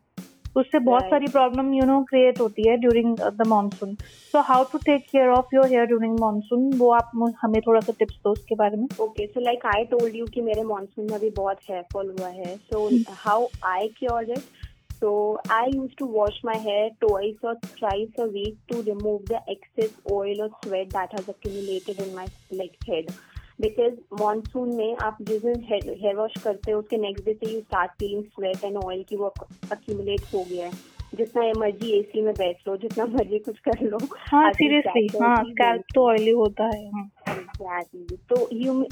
उससे 0.56 0.80
बहुत 0.80 1.10
सारी 1.10 1.28
प्रॉब्लम 1.32 1.74
यू 1.74 1.86
नो 1.86 2.02
क्रिएट 2.10 2.40
होती 2.42 2.68
है 2.68 2.78
during 2.78 3.18
the 3.18 3.48
monsoon 3.48 3.94
so 4.32 4.42
how 4.48 4.64
to 4.72 4.78
take 4.86 5.06
care 5.12 5.30
of 5.38 5.56
your 5.56 5.68
hair 5.68 5.86
during 5.88 6.20
monsoon 6.20 6.72
वो 6.78 6.92
आप 6.94 7.12
हमें 7.42 7.62
थोड़ा 7.68 7.80
सा 7.80 7.94
टिप्स 8.00 8.16
दो 8.24 8.32
उसके 8.32 8.56
बारे 8.56 8.78
में। 8.78 8.88
Okay 9.02 9.28
so 9.28 9.40
like 9.42 9.66
I 9.76 9.86
told 9.92 10.16
you 10.16 10.26
कि 10.34 10.42
मेरे 10.42 10.64
मानसून 10.74 11.06
में 11.06 11.16
अभी 11.18 11.30
बहुत 11.38 11.70
हेयर 11.70 11.84
फॉल 11.94 12.16
हुआ 12.20 12.30
है। 12.30 12.56
So 12.58 12.90
how 13.26 13.48
I 13.74 13.88
cure 14.00 14.32
it 14.32 14.68
So 15.02 15.10
I 15.56 15.66
used 15.74 15.94
to 16.00 16.06
wash 16.14 16.38
my 16.48 16.54
hair 16.64 16.88
twice 17.04 17.46
or 17.50 17.52
thrice 17.76 18.18
a 18.24 18.26
week 18.32 18.56
to 18.72 18.80
remove 18.88 19.22
the 19.30 19.40
excess 19.54 19.94
oil 20.16 20.42
or 20.46 20.48
sweat 20.56 20.90
that 20.96 21.14
has 21.18 21.30
accumulated 21.34 22.02
in 22.06 22.10
my 22.16 22.26
like 22.62 22.76
head. 22.90 23.14
Because 23.60 23.94
monsoon 24.22 24.76
में 24.76 24.96
आप 25.04 25.18
जिस 25.22 25.42
दिन 25.42 25.64
hair 25.70 26.16
wash 26.16 26.34
करते 26.44 26.72
हो 26.72 26.80
उसके 26.80 26.98
next 26.98 27.26
day 27.26 27.34
से 27.34 27.52
you 27.54 27.60
start 27.60 27.92
feeling 28.00 28.24
sweat 28.24 28.64
and 28.64 28.78
oil 28.78 29.04
की 29.10 29.16
वो 29.16 29.34
अक्यूमुलेट 29.72 30.22
हो 30.34 30.44
गया 30.52 30.66
है। 30.66 30.72
जितना 31.18 31.42
मर्ज़ी 31.60 31.92
एसी 32.00 32.22
में 32.22 32.34
बैठ 32.34 32.68
लो 32.68 32.76
जितना 32.78 33.06
मर्ज़ी 33.06 33.38
कुछ 33.46 33.60
कर 33.68 33.82
लो 33.82 33.98
हाँ 34.32 34.52
सीरियसली 34.54 35.08
हाँ 35.18 35.44
स्कैल्प 35.44 35.84
तो 35.96 36.06
ऑयली 36.10 36.32
होता 36.32 36.66
है 36.66 36.88
एग्जैक्टली 36.88 38.06
हाँ। 38.10 38.18
तो 38.30 38.36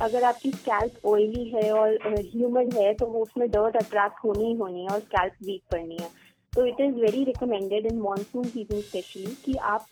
अगर 0.06 0.24
आपकी 0.24 0.52
स्कैल्प 0.52 1.06
ऑयली 1.08 1.44
है 1.50 1.72
और 1.74 1.98
ह्यूमन 2.34 2.72
है 2.78 2.94
तो 2.94 3.06
वो 3.06 3.22
उसमें 3.24 3.50
डर्ट 3.52 3.76
अट्रैक्ट 3.76 4.24
होनी 4.24 4.46
ही 4.46 4.54
होनी 4.54 4.82
है 4.82 4.90
और 4.90 5.00
स्कैल्प 5.00 5.34
वीक 5.46 5.62
करनी 5.72 5.98
है। 6.02 6.10
तो 6.54 6.66
it 6.66 6.82
is 6.82 6.96
very 6.96 7.24
recommended 7.24 7.86
in 7.86 8.00
monsoon 8.00 8.44
season 8.46 8.82
specially 8.82 9.36
कि 9.46 9.56
आप 9.74 9.88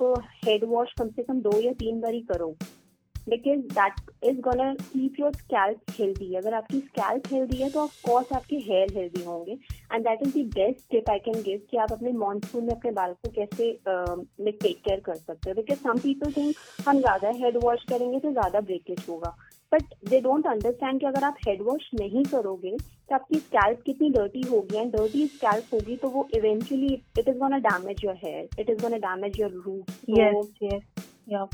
हेड 0.45 0.63
वॉश 0.69 0.93
कम 0.99 1.09
से 1.09 1.23
कम 1.23 1.41
दो 1.41 1.59
या 1.61 1.71
तीन 1.73 2.01
बार 2.01 2.13
ही 2.13 2.21
करो। 2.31 2.55
Because 3.29 3.59
that 3.73 3.93
is 4.29 4.39
gonna 4.41 4.73
keep 4.81 5.19
your 5.19 5.31
scalp 5.33 5.91
healthy 5.99 6.33
अगर 6.35 6.53
आपकी 6.53 6.79
स्कैल्प 6.79 7.27
हेल्दी 7.31 7.57
है 7.57 7.69
तो 7.69 7.79
ऑफ़ 7.79 7.95
कोर्स 8.05 8.33
आपके 8.35 8.55
हेयर 8.67 8.93
हेल्दी 8.97 9.23
होंगे। 9.23 9.51
And 9.93 10.03
that 10.07 10.21
is 10.27 10.37
the 10.37 10.45
best 10.55 10.89
tip 10.91 11.09
I 11.09 11.19
can 11.25 11.41
give 11.43 11.61
कि 11.71 11.77
आप 11.77 11.91
अपने 11.91 12.11
मानसून 12.19 12.63
में 12.63 12.73
अपने 12.75 12.91
बाल 12.91 13.13
को 13.13 13.31
कैसे 13.35 13.71
लाइक 13.87 14.59
टेक 14.61 14.77
केयर 14.85 14.99
कर 15.05 15.15
सकते 15.15 15.49
हो। 15.49 15.55
बिकॉज़ 15.55 15.79
सम 15.79 15.99
पीपल 16.03 16.31
थिंक 16.37 16.55
हम 16.87 16.99
ज़्यादा 16.99 17.31
हेड 17.43 17.57
वॉश 17.63 17.83
करेंगे 17.89 18.19
तो 18.19 18.31
ज़्यादा 18.31 18.59
ब्रेकेज 18.61 19.05
होगा। 19.09 19.35
बट 19.71 19.93
दे 20.09 20.19
डोंट 20.21 20.47
अंडरस्टैंड 20.47 20.99
कि 20.99 21.05
अगर 21.05 21.23
आप 21.23 21.37
हेड 21.47 21.61
वॉश 21.67 21.89
नहीं 21.99 22.23
करोगे 22.25 22.75
तो 22.77 23.15
आपकी 23.15 23.39
स्कैल्प 23.39 23.81
कितनी 23.85 24.09
डर्टी 24.09 24.41
होगी। 24.49 24.77
एंड 24.77 24.91
डर्टी 24.91 25.25
स्कैल्प 25.27 25.73
होगी 25.73 25.95
तो 25.97 26.09
वो 26.09 26.27
eventually 26.35 26.93
it 27.19 27.27
is 27.27 27.37
gonna 27.37 27.57
damage 27.67 28.05
your 28.05 28.15
hair 28.23 28.61
it 28.61 28.69
is 28.69 28.81
gonna 28.81 28.97
damage 29.07 29.39
your 29.39 29.61
root 29.65 29.91
yes. 30.17 30.79
Yeah. 31.27 31.45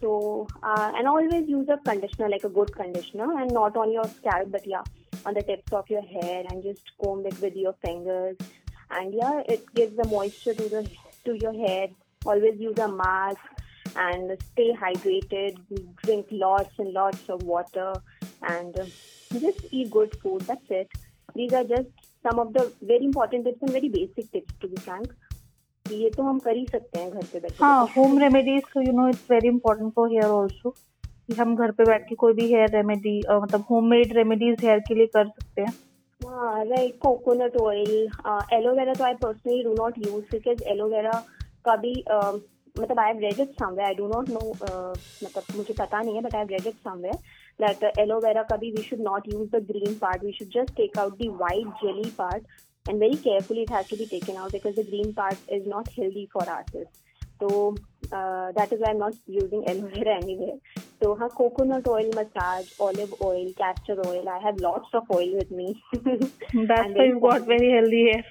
So 0.00 0.46
uh, 0.62 0.92
and 0.94 1.06
always 1.08 1.48
use 1.48 1.68
a 1.68 1.78
conditioner 1.78 2.28
like 2.28 2.44
a 2.44 2.48
good 2.48 2.72
conditioner 2.74 3.40
and 3.40 3.52
not 3.52 3.76
on 3.76 3.92
your 3.92 4.04
scalp 4.04 4.50
but 4.50 4.66
yeah 4.66 4.82
on 5.24 5.34
the 5.34 5.42
tips 5.42 5.72
of 5.72 5.88
your 5.88 6.02
hair 6.02 6.44
and 6.50 6.62
just 6.62 6.82
comb 7.02 7.26
it 7.26 7.40
with 7.40 7.56
your 7.56 7.74
fingers. 7.84 8.36
And 8.90 9.14
yeah 9.14 9.42
it 9.48 9.74
gives 9.74 9.96
the 9.96 10.06
moisture 10.08 10.54
to 10.54 10.68
the 10.68 10.90
to 11.24 11.36
your 11.38 11.52
hair. 11.52 11.88
Always 12.24 12.58
use 12.60 12.78
a 12.78 12.88
mask 12.88 13.40
and 13.96 14.36
stay 14.52 14.72
hydrated. 14.72 15.58
Drink 16.04 16.26
lots 16.30 16.78
and 16.78 16.92
lots 16.92 17.28
of 17.28 17.42
water 17.42 17.94
and 18.42 18.74
just 19.32 19.60
eat 19.70 19.90
good 19.90 20.14
food. 20.20 20.42
That's 20.42 20.70
it. 20.70 20.88
These 21.34 21.52
are 21.52 21.64
just 21.64 21.88
some 22.22 22.38
of 22.38 22.52
the 22.52 22.72
very 22.82 23.04
important 23.04 23.44
tips 23.44 23.58
and 23.62 23.70
very 23.70 23.88
basic 23.88 24.30
tips 24.32 24.52
to 24.60 24.68
be 24.68 24.76
frank 24.76 25.12
ये 25.92 26.10
तो 26.10 26.22
हम 26.22 26.38
कर 26.38 26.56
ही 26.56 26.66
सकते 26.70 27.00
हैं 27.00 27.10
घर 27.10 27.22
पे 27.32 27.40
बैठे 27.40 27.64
हाँ 27.64 27.86
home 27.96 28.18
remedies 28.18 28.62
you 28.78 28.92
know 28.92 29.08
it's 29.08 29.26
very 29.30 29.48
important 29.48 29.92
for 29.94 30.10
hair 30.10 30.30
also 30.32 30.70
कि 30.70 31.34
हम 31.34 31.54
घर 31.56 31.70
पे 31.72 31.84
बैठ 31.84 32.08
के 32.08 32.14
कोई 32.14 32.32
भी 32.32 32.46
हेयर 32.52 32.70
रेमेडी 32.70 33.18
मतलब 33.30 33.64
होममेड 33.70 34.12
रेमेडीज 34.16 34.64
हेयर 34.64 34.78
के 34.88 34.94
लिए 34.94 35.06
कर 35.06 35.28
सकते 35.28 35.62
हैं। 35.62 35.72
हाँ 36.20 36.64
राइट 36.64 36.98
कोकोनट 37.00 37.56
ऑयल 37.56 37.90
एलोवेरा 38.52 38.92
तो 38.94 39.04
I 39.04 39.14
personally 39.22 39.62
do 39.64 39.72
not 39.74 39.98
use 39.98 40.24
because 40.32 40.62
aloe vera 40.72 41.22
का 41.64 41.76
भी 41.76 41.94
uh, 42.12 42.38
मतलब 42.76 42.98
I 43.00 43.12
have 43.12 43.18
read 43.20 43.40
it 43.40 43.50
somewhere 43.60 43.88
I 43.88 43.94
do 43.94 44.06
not 44.08 44.28
know 44.30 44.40
मतलब 44.50 45.42
मुझे 45.56 45.74
पता 45.74 46.00
नहीं 46.00 46.14
है 46.14 46.22
but 46.22 46.34
I 46.34 46.40
have 46.40 46.48
read 46.50 46.66
it 46.66 46.74
somewhere 46.84 47.14
that 47.60 47.98
aloe vera 47.98 48.42
का 48.50 48.56
भी 48.56 48.70
we 48.70 48.82
should 48.82 49.00
not 49.00 49.28
use 49.32 49.48
the 49.50 49.62
green 49.66 49.94
part 49.98 50.24
we 50.24 50.32
should 50.32 50.48
just 50.54 50.74
take 50.76 50.98
out 50.98 51.18
the 51.18 51.28
white 51.40 51.66
jelly 51.82 52.10
part 52.18 52.46
and 52.88 52.98
very 52.98 53.16
carefully 53.16 53.62
it 53.62 53.70
has 53.70 53.88
to 53.88 53.96
be 53.96 54.06
taken 54.06 54.36
out 54.36 54.52
because 54.52 54.76
the 54.76 54.84
green 54.84 55.12
part 55.12 55.36
is 55.48 55.66
not 55.66 55.88
healthy 55.88 56.28
for 56.32 56.42
ourselves. 56.42 56.90
So 57.40 57.76
uh, 58.12 58.52
that 58.52 58.72
is 58.72 58.80
why 58.80 58.90
I'm 58.90 58.98
not 58.98 59.14
using 59.26 59.68
aloe 59.68 59.88
vera 59.88 60.16
anywhere. 60.16 60.56
So 61.02 61.14
her 61.14 61.28
coconut 61.28 61.86
oil 61.86 62.10
massage, 62.14 62.70
olive 62.80 63.14
oil, 63.20 63.52
castor 63.58 64.00
oil. 64.06 64.28
I 64.28 64.38
have 64.38 64.58
lots 64.60 64.88
of 64.94 65.10
oil 65.10 65.36
with 65.36 65.50
me. 65.50 65.82
That's 65.92 66.94
why 66.94 67.04
you 67.04 67.20
got 67.20 67.42
very 67.46 67.72
healthy 67.72 68.10
hair. 68.10 68.24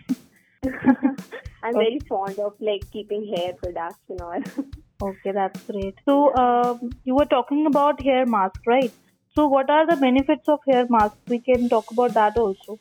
I'm 1.64 1.74
very 1.74 2.00
fond 2.08 2.40
of 2.40 2.54
like 2.60 2.90
keeping 2.92 3.34
hair 3.36 3.54
products 3.54 4.02
and 4.10 4.22
all. 4.22 4.42
Okay, 5.02 5.34
that's 5.34 5.62
great. 5.64 5.96
So 6.06 6.34
um, 6.36 6.90
you 7.04 7.16
were 7.16 7.26
talking 7.26 7.66
about 7.66 8.02
hair 8.02 8.26
mask, 8.26 8.62
right? 8.66 8.92
So 9.36 9.46
what 9.46 9.70
are 9.70 9.86
the 9.86 9.98
benefits 9.98 10.48
of 10.48 10.60
hair 10.66 10.86
mask? 10.90 11.18
We 11.28 11.40
can 11.40 11.68
talk 11.68 11.92
about 11.92 12.14
that 12.14 12.38
also. 12.38 12.80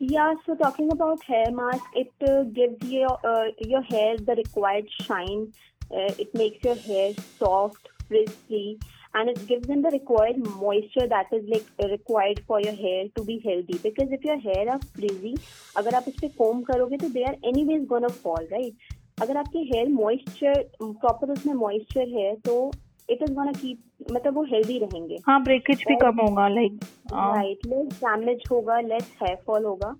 Yeah, 0.00 0.34
so 0.44 0.54
talking 0.54 0.92
about 0.92 1.22
hair 1.24 1.50
mask, 1.50 1.84
it 1.94 2.12
uh, 2.28 2.42
gives 2.42 2.86
your 2.86 3.18
uh, 3.24 3.46
your 3.60 3.82
hair 3.82 4.16
the 4.18 4.34
required 4.34 4.88
shine. 5.02 5.52
Uh, 5.90 6.12
it 6.18 6.34
makes 6.34 6.62
your 6.62 6.74
hair 6.74 7.12
soft, 7.38 7.88
frizzy, 8.08 8.78
and 9.14 9.30
it 9.30 9.46
gives 9.46 9.66
them 9.66 9.80
the 9.80 9.90
required 9.90 10.36
moisture 10.36 11.06
that 11.08 11.32
is 11.32 11.48
like 11.48 11.66
required 11.90 12.42
for 12.46 12.60
your 12.60 12.74
hair 12.74 13.04
to 13.16 13.24
be 13.24 13.38
healthy. 13.38 13.78
Because 13.82 14.12
if 14.12 14.24
your 14.24 14.38
hair 14.38 14.68
are 14.74 14.80
frizzy, 14.94 15.34
अगर 15.76 15.94
आप 15.94 16.08
उस 16.08 16.14
पे 16.20 16.32
comb 16.40 16.62
करोगे 16.70 16.96
तो 16.96 17.12
they 17.14 17.24
are 17.30 17.36
anyways 17.52 17.88
gonna 17.94 18.12
fall, 18.24 18.44
right? 18.52 18.74
अगर 19.20 19.36
आपके 19.36 19.64
hair 19.72 19.86
moisture 20.00 20.56
proper 21.04 21.30
उसमें 21.38 21.54
moisture 21.54 22.08
है 22.18 22.34
तो 22.48 22.72
इट 23.10 23.22
इज 23.22 23.32
गोना 23.34 23.52
कीप 23.52 23.89
मतलब 24.11 24.35
वो 24.35 24.43
हेल्दी 24.45 24.77
रहेंगे। 24.79 25.19
हाँ 25.27 25.43
ब्रेकेज 25.43 25.83
भी 25.87 25.95
कम 26.01 26.19
होगा 26.19 26.47
लाइक 26.49 26.79
राइट 27.13 27.67
लेस 27.67 27.93
डैमेज 28.03 28.43
होगा 28.51 28.79
लेस 28.81 29.07
हेयर 29.21 29.37
फॉल 29.47 29.65
होगा। 29.65 29.95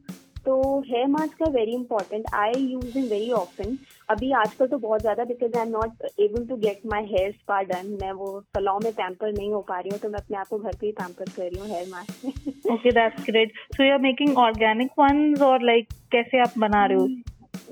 तो 0.45 0.53
हेयर 0.81 1.07
मास्क 1.07 1.33
का 1.39 1.47
very 1.51 1.73
important 1.73 2.25
I 2.35 2.61
use 2.61 2.97
in 2.97 3.07
very 3.07 3.31
often 3.31 3.77
अभी 4.09 4.31
आजकल 4.33 4.67
तो 4.67 4.77
बहुत 4.77 5.01
ज़्यादा 5.01 5.23
because 5.23 5.57
I 5.57 5.65
am 5.65 5.71
not 5.71 6.05
able 6.19 6.45
to 6.47 6.55
get 6.57 6.79
my 6.91 7.05
hair 7.07 7.31
spa 7.31 7.61
done 7.63 7.97
मैं 8.01 8.11
वो 8.13 8.29
सलाव 8.55 8.79
में 8.83 8.91
पैम्पर 8.93 9.31
नहीं 9.31 9.51
हो 9.53 9.59
पा 9.67 9.79
रही 9.79 9.89
हूँ 9.89 9.99
तो 9.99 10.09
मैं 10.09 10.19
अपने 10.19 10.37
आप 10.37 10.47
को 10.47 10.57
घर 10.57 10.75
पे 10.79 10.85
ही 10.85 10.91
पैम्पर 10.93 11.29
कर 11.35 11.43
रही 11.43 11.59
हूँ 11.59 11.67
हेयर 11.69 11.87
मास्क 11.89 12.25
में। 12.25 12.73
Okay 12.73 12.91
that's 12.91 13.23
great 13.25 13.53
so 13.75 13.83
you 13.83 13.91
are 13.93 13.99
making 14.01 14.37
organic 14.37 14.91
ones 14.99 15.41
और 15.41 15.63
लाइक 15.63 15.87
कैसे 16.11 16.41
आप 16.41 16.53
बना 16.59 16.85
रहे 16.85 16.97
हो? 16.97 17.07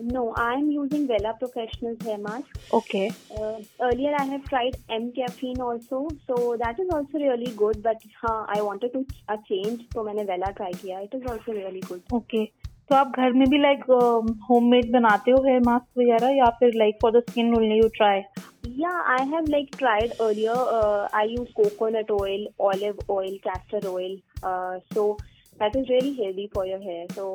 No, 0.02 0.34
I 0.38 0.54
am 0.54 0.72
using 0.72 1.08
Vela 1.08 1.34
Professional 1.40 1.96
hair 2.04 2.18
mask. 2.18 2.46
Okay. 2.74 3.12
Uh, 3.38 3.60
earlier, 3.82 4.14
I 4.18 4.24
have 4.26 4.46
tried 4.46 4.78
M 4.90 5.12
caffeine 5.12 5.60
also, 5.60 6.08
so 6.28 6.56
that 6.60 6.80
is 6.80 6.88
also 6.90 7.18
really 7.18 7.52
good. 7.52 7.84
But 7.84 7.98
हाँ, 8.22 8.46
I 8.48 8.62
wanted 8.62 8.94
to 8.94 9.06
a 9.28 9.38
change, 9.50 9.86
so 9.94 10.04
मैंने 10.04 10.26
Vela 10.26 10.54
try 10.54 10.72
किया. 10.72 11.04
It 11.04 11.14
is 11.14 11.30
also 11.32 11.52
really 11.52 11.82
good. 11.82 12.02
Okay. 12.14 12.46
तो 12.90 12.96
आप 12.96 13.12
घर 13.18 13.34
में 13.40 13.48
भी 13.50 13.58
like 13.62 13.84
homemade 14.50 14.92
बनाते 14.92 15.32
हो 15.32 15.42
हेयर 15.48 15.60
मास्क 15.66 15.98
वगैरह 15.98 16.30
या 16.36 16.46
फिर 16.60 16.74
like 16.76 16.98
for 17.02 17.12
the 17.18 17.24
skin 17.30 17.54
only 17.56 17.78
you 17.80 17.88
try 17.98 18.22
Yeah, 18.80 18.98
I 19.12 19.24
have 19.28 19.46
like 19.52 19.70
tried 19.82 20.14
earlier. 20.24 20.56
Uh, 20.78 21.08
I 21.20 21.24
use 21.34 21.52
coconut 21.60 22.10
oil, 22.16 22.42
olive 22.70 23.00
oil, 23.10 23.38
castor 23.46 23.80
oil. 23.92 24.18
That 25.62 25.76
is 25.76 25.86
really 25.92 26.12
healthy 26.20 26.46
for 26.56 26.68
your 26.68 26.82
hair 26.82 27.08
so 27.14 27.26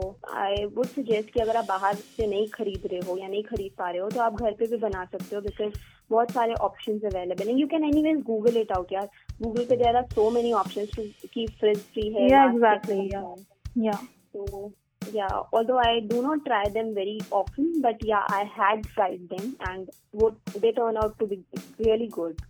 I 0.43 0.64
would 0.76 0.87
suggest 0.87 1.31
कि 1.31 1.40
अगर 1.40 1.57
आप 1.57 1.64
बाहर 1.69 1.95
से 1.95 2.26
नहीं 2.26 2.47
खरीद 2.54 2.87
रहे 2.93 3.00
हो 3.09 3.16
या 3.19 3.28
नहीं 3.28 3.43
खरीद 3.43 3.73
पा 3.78 3.90
रहे 3.90 4.00
हो 4.00 4.09
तो 4.11 4.21
आप 4.21 4.40
घर 4.43 4.52
पे 4.59 4.66
भी 4.66 4.76
बना 4.87 5.04
सकते 5.04 5.37
हो 5.37 5.43
बिकॉज़ 5.43 5.75
बहुत 6.11 6.31
सारे 6.31 6.54
ऑप्शन 6.69 6.99
अवेलेबल 7.11 7.49
हैं। 7.49 7.57
You 7.57 7.66
can 7.66 7.85
anyways 8.02 8.23
Google 8.26 8.57
it 8.61 8.73
out 8.73 8.93
यार। 8.93 9.09
गूगल 9.43 9.64
पे 9.64 9.76
there 9.76 9.97
are 9.97 10.07
so 10.14 10.31
many 10.31 10.52
option 10.62 10.87
keep 11.35 11.50
frizz 11.61 11.78
free 11.95 12.09
hair 12.14 12.49
so 14.35 14.73
yeah 15.14 15.35
although 15.52 15.78
i 15.81 16.00
do 16.12 16.21
not 16.23 16.40
try 16.47 16.62
them 16.76 16.88
very 16.95 17.19
often 17.40 17.66
but 17.83 18.00
yeah 18.09 18.33
i 18.38 18.40
had 18.57 18.83
tried 18.95 19.28
them 19.33 19.52
and 19.69 19.93
what 20.23 20.52
they 20.64 20.73
turn 20.78 20.97
out 21.02 21.14
to 21.21 21.28
be 21.33 21.38
really 21.87 22.09
good. 22.16 22.43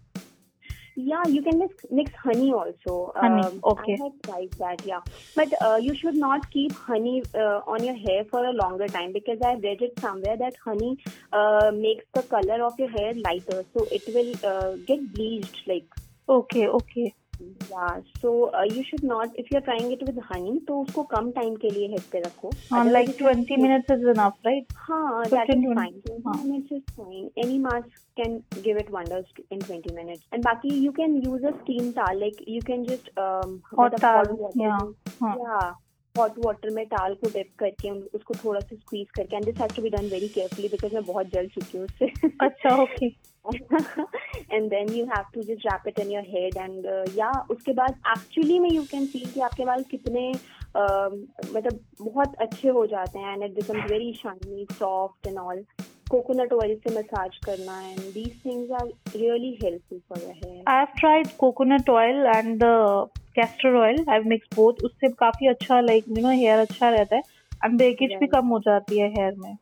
Yeah, 0.97 1.23
you 1.27 1.43
can 1.43 1.59
mix, 1.59 1.75
mix 1.91 2.13
honey 2.23 2.53
also. 2.53 3.13
Honey, 3.17 3.43
um, 3.43 3.61
okay. 3.65 3.99
I 4.01 4.05
have 4.05 4.23
tried 4.23 4.51
that, 4.59 4.87
yeah. 4.87 5.01
But 5.35 5.49
uh, 5.61 5.77
you 5.77 5.95
should 5.97 6.15
not 6.15 6.49
keep 6.53 6.73
honey 6.73 7.23
uh, 7.35 7.61
on 7.67 7.83
your 7.83 7.97
hair 7.97 8.25
for 8.31 8.45
a 8.45 8.53
longer 8.53 8.87
time 8.87 9.13
because 9.13 9.39
I 9.43 9.55
read 9.55 9.83
it 9.83 9.99
somewhere 10.01 10.37
that 10.37 10.55
honey 10.65 10.99
uh, 11.33 11.73
makes 11.75 12.05
the 12.15 12.23
color 12.23 12.63
of 12.65 12.79
your 12.79 12.91
hair 12.91 13.13
lighter. 13.15 13.65
So 13.75 13.87
it 13.91 14.03
will 14.07 14.35
uh, 14.45 14.77
get 14.87 15.13
bleached 15.13 15.63
like. 15.67 15.87
Okay, 16.29 16.69
okay. 16.69 17.15
Yeah, 17.41 18.01
so 18.21 18.51
uh, 18.55 18.63
you 18.63 18.85
should 18.85 19.03
not 19.03 19.31
if 19.37 19.51
you're 19.51 19.61
trying 19.61 19.91
it 19.93 20.03
with 20.07 20.19
honey 20.31 20.59
तो 20.69 20.81
उसको 20.83 21.03
कम 21.13 21.31
time 21.39 21.55
के 21.65 21.71
लिए 21.71 21.89
head 21.89 22.03
पे 22.13 22.21
रखो 22.27 22.51
हाँ 22.73 22.85
like 22.87 23.13
20 23.21 23.57
minutes 23.63 23.95
is 23.95 24.05
enough 24.15 24.49
right 24.49 24.75
हाँ 24.89 25.25
that 25.25 25.53
is 25.55 25.65
fine 25.79 25.97
20 26.09 26.23
हाँ. 26.27 26.37
minutes 26.45 26.77
is 26.79 26.83
fine 26.99 27.31
any 27.45 27.59
mask 27.59 28.01
can 28.21 28.37
give 28.67 28.83
it 28.83 28.91
wonders 28.97 29.25
in 29.51 29.61
20 29.61 29.95
minutes 29.95 30.23
and 30.33 30.45
बाकी 30.45 30.75
you 30.83 30.93
can 31.01 31.17
use 31.29 31.49
a 31.53 31.55
steam 31.63 31.93
towel 31.93 32.21
like 32.27 32.45
you 32.57 32.63
can 32.71 32.85
just 32.93 33.11
um, 33.27 33.57
hot 33.73 33.99
towel 34.07 34.37
yeah 34.65 34.79
हाँ. 35.23 35.37
yeah 35.43 35.73
hot 36.19 36.35
water 36.45 36.71
में 36.71 36.85
टाल 36.87 37.15
को 37.15 37.29
dip 37.31 37.49
करके 37.59 37.91
उसको 37.91 38.35
थोड़ा 38.45 38.61
सा 38.61 38.77
स्क्वीज 38.77 39.07
करके 39.17 39.37
and 39.37 39.45
this 39.45 39.61
has 39.61 39.75
to 39.77 39.83
be 39.83 39.91
done 39.91 40.09
very 40.09 40.29
carefully 40.35 40.69
because 40.69 40.95
मैं 40.95 41.05
बहुत 41.05 41.31
जल 41.33 41.47
चुकी 41.55 41.79
हूँ 41.79 41.87
उससे। 41.87 42.29
अच्छा 42.47 42.75
okay 42.83 43.07
and 44.53 44.69
then 44.71 44.93
you 44.95 45.05
have 45.07 45.25
to 45.35 45.43
just 45.43 45.67
wrap 45.67 45.89
it 45.89 45.99
in 46.01 46.11
your 46.11 46.25
head 46.29 46.57
and 46.57 46.87
या 47.19 47.31
उसके 47.51 47.73
बाद 47.81 47.97
एक्चुअली 48.17 48.59
में 48.59 48.71
यू 48.71 48.83
कैन 48.91 49.07
सी 49.07 49.19
कि 49.25 49.41
आपके 49.41 49.65
बाल 49.65 49.83
कितने 49.91 50.31
uh, 50.33 51.11
मतलब 51.55 51.81
बहुत 52.03 52.35
अच्छे 52.41 52.69
हो 52.69 52.87
जाते 52.87 53.19
हैं 53.19 53.33
and 53.33 53.43
it 53.43 53.55
becomes 53.55 53.91
very 53.91 54.13
shiny 54.23 54.67
soft 54.73 55.27
and 55.27 55.39
all 55.39 55.65
coconut 56.15 56.53
oil 56.53 56.75
से 56.77 56.95
मसाज 56.99 57.37
करना 57.47 57.81
and 57.83 58.01
these 58.15 58.33
things 58.45 58.71
are 58.81 58.87
really 59.17 59.57
helpful 59.63 59.99
for 60.09 60.23
your 60.23 60.35
hair 60.45 60.63
I 60.69 60.77
have 60.77 60.87
tried 60.99 61.29
coconut 61.39 61.91
oil 61.91 62.27
and 62.37 62.57
the 62.63 62.65
castor 63.37 63.77
oil 63.77 63.99
I 64.01 64.15
have 64.15 64.29
mix 64.29 64.57
both 64.57 64.85
उससे 64.85 65.09
काफ़ी 65.21 65.49
अच्छा 65.49 65.81
like 65.81 66.05
you 66.09 66.23
know 66.23 66.31
hair 66.31 66.59
अच्छा 66.61 66.91
रहता 66.91 67.17
है 67.17 67.23
and 67.65 67.77
breakage 67.77 68.17
भी 68.21 68.27
कम 68.35 68.47
हो 68.49 68.59
जाती 68.67 68.99
है 68.99 69.09
हेयर 69.11 69.35
में। 69.39 69.57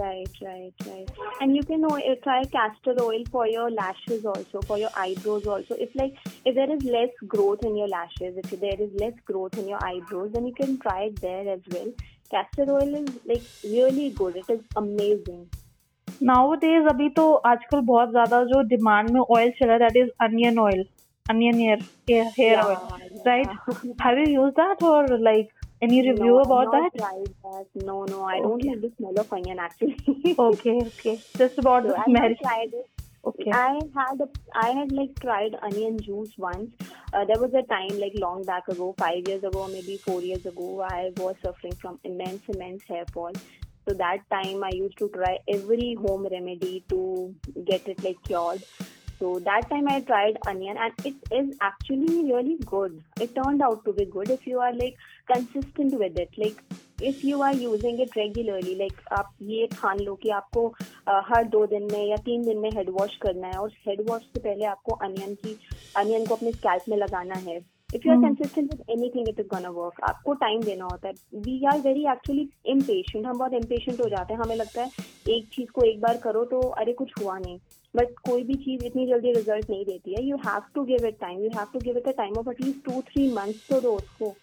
Right 0.00 0.42
right 0.42 0.82
right 0.88 1.42
and 1.42 1.56
you 1.56 1.62
can 1.68 1.86
try 2.22 2.44
castor 2.56 3.00
oil 3.02 3.24
for 3.32 3.48
your 3.48 3.70
lashes 3.70 4.26
also 4.26 4.60
for 4.68 4.78
your 4.78 4.90
eyebrows 5.00 5.46
also 5.48 5.74
if 5.76 5.96
like 5.96 6.18
if 6.46 6.54
there 6.54 6.72
is 6.72 6.88
less 6.90 7.16
growth 7.34 7.64
in 7.66 7.76
your 7.76 7.88
lashes 7.88 8.38
if 8.38 8.54
there 8.56 8.82
is 8.82 8.96
less 9.04 9.14
growth 9.28 9.58
in 9.58 9.68
your 9.68 9.86
eyebrows 9.86 10.30
then 10.32 10.46
you 10.46 10.52
can 10.58 10.76
try 10.82 11.10
there 11.20 11.48
as 11.48 11.74
well 11.74 11.90
castor 12.30 12.70
oil 12.72 12.94
is 12.96 13.10
like 13.28 13.48
really 13.64 14.10
good 14.18 14.36
it 14.36 14.50
is 14.50 14.60
amazing 14.76 15.44
nowadays 16.62 16.86
अभी 16.88 17.08
तो 17.16 17.32
आजकल 17.50 17.80
बहुत 17.90 18.10
ज़्यादा 18.10 18.42
जो 18.52 18.62
demand 18.68 19.10
में 19.10 19.20
oil 19.20 19.50
चला 19.60 19.78
that 19.78 19.96
is 19.96 20.08
onion 20.28 20.58
oil 20.68 20.84
onion 21.32 21.58
hair 21.60 21.78
hair, 22.10 22.26
hair 22.36 22.52
Yeah, 22.52 22.66
oil, 22.66 22.84
yeah. 23.14 23.24
right? 23.30 23.48
Have 24.04 24.18
you 24.20 24.28
used 24.34 24.56
that 24.60 24.82
or 24.90 25.00
like 25.24 25.50
any 25.86 25.98
review 26.06 26.36
No, 26.36 26.38
about 26.44 26.70
that? 26.76 26.94
tried 27.00 27.34
that. 27.48 27.66
No, 27.88 27.96
no, 28.12 28.22
I 28.24 28.38
don't 28.44 28.54
Okay. 28.54 28.70
like 28.70 28.80
the 28.84 28.90
smell 28.96 29.18
of 29.24 29.34
onion 29.38 29.58
actually. 29.58 30.34
Okay, 30.44 30.76
okay. 30.86 31.14
Just 31.42 31.58
about 31.64 31.82
so 31.82 31.90
the 31.90 32.06
smell. 32.06 32.30
not 32.30 32.40
tried 32.46 32.78
it. 32.80 32.88
Okay. 33.32 33.50
I 33.50 33.78
had 33.98 34.20
a, 34.26 34.28
I 34.54 34.70
had 34.78 34.92
like 34.92 35.20
tried 35.20 35.56
onion 35.68 36.00
juice 36.08 36.32
once. 36.38 36.70
Uh, 37.12 37.24
there 37.32 37.38
was 37.44 37.52
a 37.62 37.62
time 37.74 37.94
like 38.00 38.12
long 38.14 38.42
back 38.44 38.68
ago, 38.68 38.94
five 39.06 39.28
years 39.28 39.44
ago, 39.44 39.68
maybe 39.68 39.98
four 40.08 40.20
years 40.22 40.46
ago, 40.46 40.80
I 40.80 41.12
was 41.18 41.36
suffering 41.44 41.74
from 41.74 41.98
immense, 42.04 42.48
immense 42.56 42.84
hair 42.94 43.04
fall. 43.12 43.32
So 43.88 43.94
that 43.94 44.24
time 44.30 44.62
I 44.62 44.70
used 44.70 44.98
to 44.98 45.08
try 45.08 45.38
every 45.48 45.94
home 45.94 46.26
remedy 46.30 46.84
to 46.90 47.34
get 47.64 47.88
it 47.88 48.02
like 48.04 48.18
cured. 48.24 48.62
So 49.18 49.38
that 49.46 49.68
time 49.70 49.88
I 49.88 50.00
tried 50.00 50.36
onion 50.46 50.76
and 50.78 50.92
it 51.04 51.14
is 51.32 51.56
actually 51.60 52.24
really 52.24 52.58
good. 52.66 53.02
It 53.18 53.34
turned 53.34 53.62
out 53.62 53.84
to 53.86 53.92
be 53.94 54.04
good 54.04 54.28
if 54.30 54.46
you 54.46 54.58
are 54.60 54.72
like 54.74 54.94
consistent 55.32 55.98
with 55.98 56.18
it. 56.18 56.28
Like 56.36 56.62
if 57.00 57.24
you 57.24 57.40
are 57.42 57.54
using 57.54 57.98
it 58.00 58.14
regularly, 58.14 58.74
like 58.74 59.00
आप 59.18 59.32
ये 59.42 59.66
ठान 59.72 60.00
लो 60.00 60.14
कि 60.22 60.30
आपको 60.42 60.66
अ, 61.08 61.20
हर 61.28 61.44
दो 61.56 61.64
दिन 61.66 61.88
में 61.92 62.04
या 62.10 62.16
तीन 62.28 62.44
दिन 62.44 62.58
में 62.58 62.70
हेड 62.76 62.90
वॉश 63.00 63.16
करना 63.22 63.48
है 63.48 63.58
और 63.58 63.72
हेड 63.86 64.08
वॉश 64.10 64.22
से 64.22 64.40
पहले 64.40 64.64
आपको 64.64 64.92
अनियन 65.08 65.34
की 65.34 65.58
अनियन 65.96 66.26
को 66.26 66.34
अपने 66.34 66.52
स्कैल्प 66.52 66.88
में 66.88 66.96
लगाना 66.96 67.34
है 67.34 67.58
if 67.94 68.06
you 68.06 68.12
are. 68.12 68.18
Consistent 68.22 68.72
with 68.72 68.82
anything 68.90 69.28
it 69.28 69.40
is 69.40 69.46
gonna 69.48 69.68
work 69.76 70.00
आपको 70.08 70.34
टाइम 70.42 70.62
देना 70.62 70.84
होता 70.84 71.08
है। 71.08 71.14
We 71.44 71.64
are 71.72 71.78
very 71.80 72.04
actually 72.12 72.48
impatient 72.72 73.26
हम 73.26 73.38
बहुत 73.38 73.52
इम्पेशेंट 73.54 74.00
हो 74.00 74.08
जाते 74.08 74.34
हैं। 74.34 74.40
हमें 74.40 74.56
लगता 74.56 74.82
है 74.82 75.06
एक 75.36 75.48
चीज़ 75.54 75.70
को 75.74 75.82
एक 75.90 76.00
बार 76.00 76.16
करो 76.24 76.44
तो 76.52 76.60
अरे 76.82 76.92
कुछ 77.02 77.12
हुआ 77.22 77.38
नहीं। 77.38 77.58
बट 77.94 78.18
कोई 78.30 78.42
भी 78.44 78.54
चीज़ 78.64 78.84
इतनी 78.86 79.06
जल्दी 79.06 79.32
रिज़ल्ट 79.32 79.70
नहीं 79.70 79.84
देती 79.84 80.14
है। 80.14 80.24
You 80.24 80.36
have 80.46 80.62
to 80.74 80.84
give 80.84 81.06
it 81.06 81.18
time 81.20 81.42
you 81.44 81.50
have 81.56 81.72
to 81.72 81.80
give 81.84 81.98
it 81.98 82.08
a 82.08 82.12
time 82.18 82.38
of 82.38 82.50
at least 82.50 82.84
two 82.84 83.00
three 83.08 83.32
months 83.34 83.66
तो 83.70 83.80
दो 83.80 83.94
उसको 83.96 84.34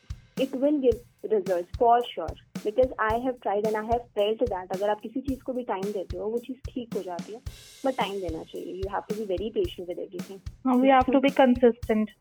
it 0.41 0.55
will 0.63 0.79
give 0.79 1.29
result 1.33 1.77
for 1.79 2.01
sure 2.05 2.41
because 2.63 2.93
I 3.03 3.19
have 3.21 3.33
tried 3.41 3.65
and 3.67 3.75
I 3.75 3.85
have 3.85 3.99
felt 4.15 4.43
that 4.43 4.75
अगर 4.75 4.89
आप 4.89 4.99
किसी 5.01 5.21
चीज़ 5.21 5.43
को 5.45 5.53
भी 5.53 5.63
time 5.63 5.83
देते 5.91 6.17
हो 6.17 6.29
वो 6.29 6.39
चीज़ 6.47 6.57
ठीक 6.69 6.93
हो 6.95 7.01
जाती 7.03 7.33
है। 7.33 7.39
बट 7.85 7.97
टाइम 7.97 8.19
देना 8.21 8.43
चाहिए। 8.43 8.73
You 8.73 8.93
have 8.93 9.01
to 9.09 9.15
be 9.15 9.25
very 9.33 9.49
patient 9.55 9.87
with 9.89 9.99
everything 9.99 10.39
we 10.83 10.95
have 10.97 11.11
to 11.15 11.25
be 11.25 11.35
consistent. 11.41 12.15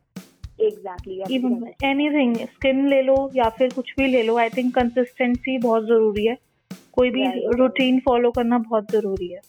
Exactly 0.60 1.20
Even 1.36 1.54
anything, 1.84 2.34
skin 2.56 2.88
ले 2.90 3.02
लो 3.02 3.30
या 3.36 3.48
फिर 3.48 3.72
कुछ 3.72 3.92
भी 3.98 4.06
ले 4.06 4.22
लो. 4.22 4.38
I 4.40 4.48
think 4.48 4.74
consistency 4.78 5.62
बहुत 5.62 5.84
ज़रूरी 5.84 6.26
है. 6.26 6.36
कोई 6.92 7.10
भी. 7.10 7.24
रूटीन 7.56 8.00
फॉलो 8.00 8.30
करना 8.30 8.58
बहुत 8.58 8.90
ज़रूरी 8.92 9.28
है. 9.28 9.40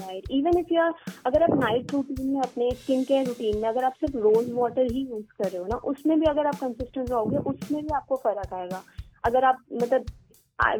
राइट 0.00 0.24
इवन 0.30 0.58
इफ़ 0.58 0.72
यू 0.74 0.82
अगर 1.26 1.42
आप 1.42 1.50
नाइट 1.54 1.92
रूटीन 1.94 2.26
में 2.26 2.40
अपने 2.40 2.70
स्किन 2.70 3.02
केयर 3.04 3.26
रूटीन 3.26 3.56
में 3.56 3.68
अगर 3.68 3.84
आप 3.84 3.92
सिर्फ़ 4.00 4.16
रोज 4.16 4.50
वाटर 4.52 4.90
ही 4.92 5.00
यूज़ 5.00 5.24
कर 5.38 5.48
रहे 5.48 5.58
हो 5.58 5.66
ना 5.66 5.76
उसमें 5.76 6.18
भी 6.20 6.26
अगर 6.26 6.46
आप 6.46 6.54
कंसिस्टेंट 6.54 7.10
रहोगे 7.10 7.36
उसमें 7.36 7.82
भी 7.82 7.94
आपको 7.94 8.16
फ़र्क 8.16 8.54
आएगा 8.54 8.82
अगर 9.24 9.44
आप 9.44 9.58
मतलब 9.82 10.04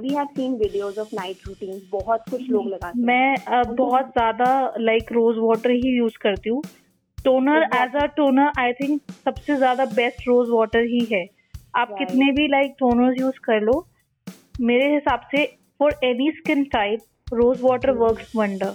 we 0.00 0.14
have 0.14 0.26
seen 0.26 0.54
videos 0.54 0.98
of 0.98 1.08
night 1.14 1.46
routine 1.48 1.80
बहुत 1.90 2.24
कुछ 2.30 2.50
लोग 2.50 2.68
लगाते 2.68 2.98
हैं 2.98 3.06
मैं 3.06 3.36
अ, 3.36 3.62
बहुत 3.62 4.06
ज़्यादा 4.06 4.74
लाइक 4.78 5.12
रोज 5.12 5.36
वाटर 5.38 5.70
ही 5.70 5.96
यूज़ 5.98 6.18
करती 6.20 6.50
हूँ 6.50 6.62
toner 7.24 7.62
as 7.76 7.96
a 7.96 8.06
toner 8.16 8.50
I 8.60 8.72
think 8.80 9.12
सबसे 9.24 9.56
ज़्यादा 9.56 9.84
बेस्ट 9.94 10.28
रोज 10.28 10.48
वाटर 10.50 10.84
ही 10.94 11.04
है। 11.12 11.24
आप 11.76 11.94
कितने 11.98 12.30
भी 12.32 12.46
लाइक 12.48 12.74
टोनर 12.78 13.20
यूज़ 13.20 13.38
कर 13.44 13.60
लो 13.60 13.74
मेरे 14.60 14.92
हिसाब 14.94 15.20
से 15.30 15.44
for 15.78 15.94
any 16.04 16.30
skin 16.32 16.64
type 16.72 17.34
rose 17.34 17.60
water 17.62 17.90
work 18.02 18.26
wonder 18.36 18.74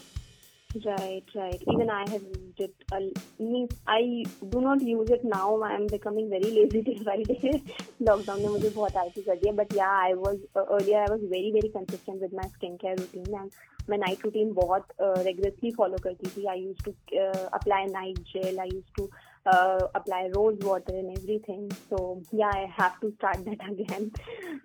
right 0.70 1.38
right 1.38 1.62
even 1.68 1.90
I 1.90 2.06
have 2.06 2.24
used 2.24 2.49
it. 2.60 2.74
Uh, 2.92 3.00
means 3.40 3.72
I 3.88 4.26
do 4.50 4.62
not 4.62 4.82
use 4.82 5.10
it 5.10 5.24
now. 5.24 5.62
I 5.62 5.74
am 5.74 5.88
becoming 5.88 6.30
very 6.30 6.52
lazy 6.58 6.84
till 6.84 7.04
Friday. 7.04 7.64
Lockdown 8.10 8.40
ने 8.40 8.48
मुझे 8.48 8.70
बहुत 8.76 8.96
आलसी 9.04 9.22
कर 9.22 9.40
दिया. 9.44 9.56
But 9.56 9.74
yeah, 9.80 9.96
I 10.10 10.14
was 10.14 10.38
uh, 10.56 10.66
earlier. 10.78 11.00
I 11.08 11.12
was 11.12 11.26
very 11.34 11.52
very 11.58 11.70
consistent 11.70 12.22
with 12.22 12.34
my 12.42 12.48
skincare 12.58 13.00
routine 13.00 13.34
and 13.42 13.52
मैं 13.90 14.00
night 14.06 14.24
routine 14.24 14.54
बहुत 14.54 14.94
uh, 15.00 15.24
rigorously 15.30 15.74
follow 15.80 16.00
करती 16.08 16.30
थी. 16.36 16.46
I 16.48 16.56
used 16.56 16.86
to 16.86 16.94
uh, 17.26 17.50
apply 17.54 17.86
night 17.86 18.24
gel. 18.34 18.60
I 18.60 18.70
used 18.76 18.96
to 19.00 19.10
uh, 19.46 19.88
apply 19.96 20.30
rose 20.36 20.58
water 20.70 20.96
and 20.96 21.18
everything. 21.18 21.70
So 21.90 22.22
yeah, 22.32 22.52
I 22.54 22.66
have 22.78 23.00
to 23.02 23.14
start 23.18 23.46
that 23.46 23.68
again. 23.70 24.12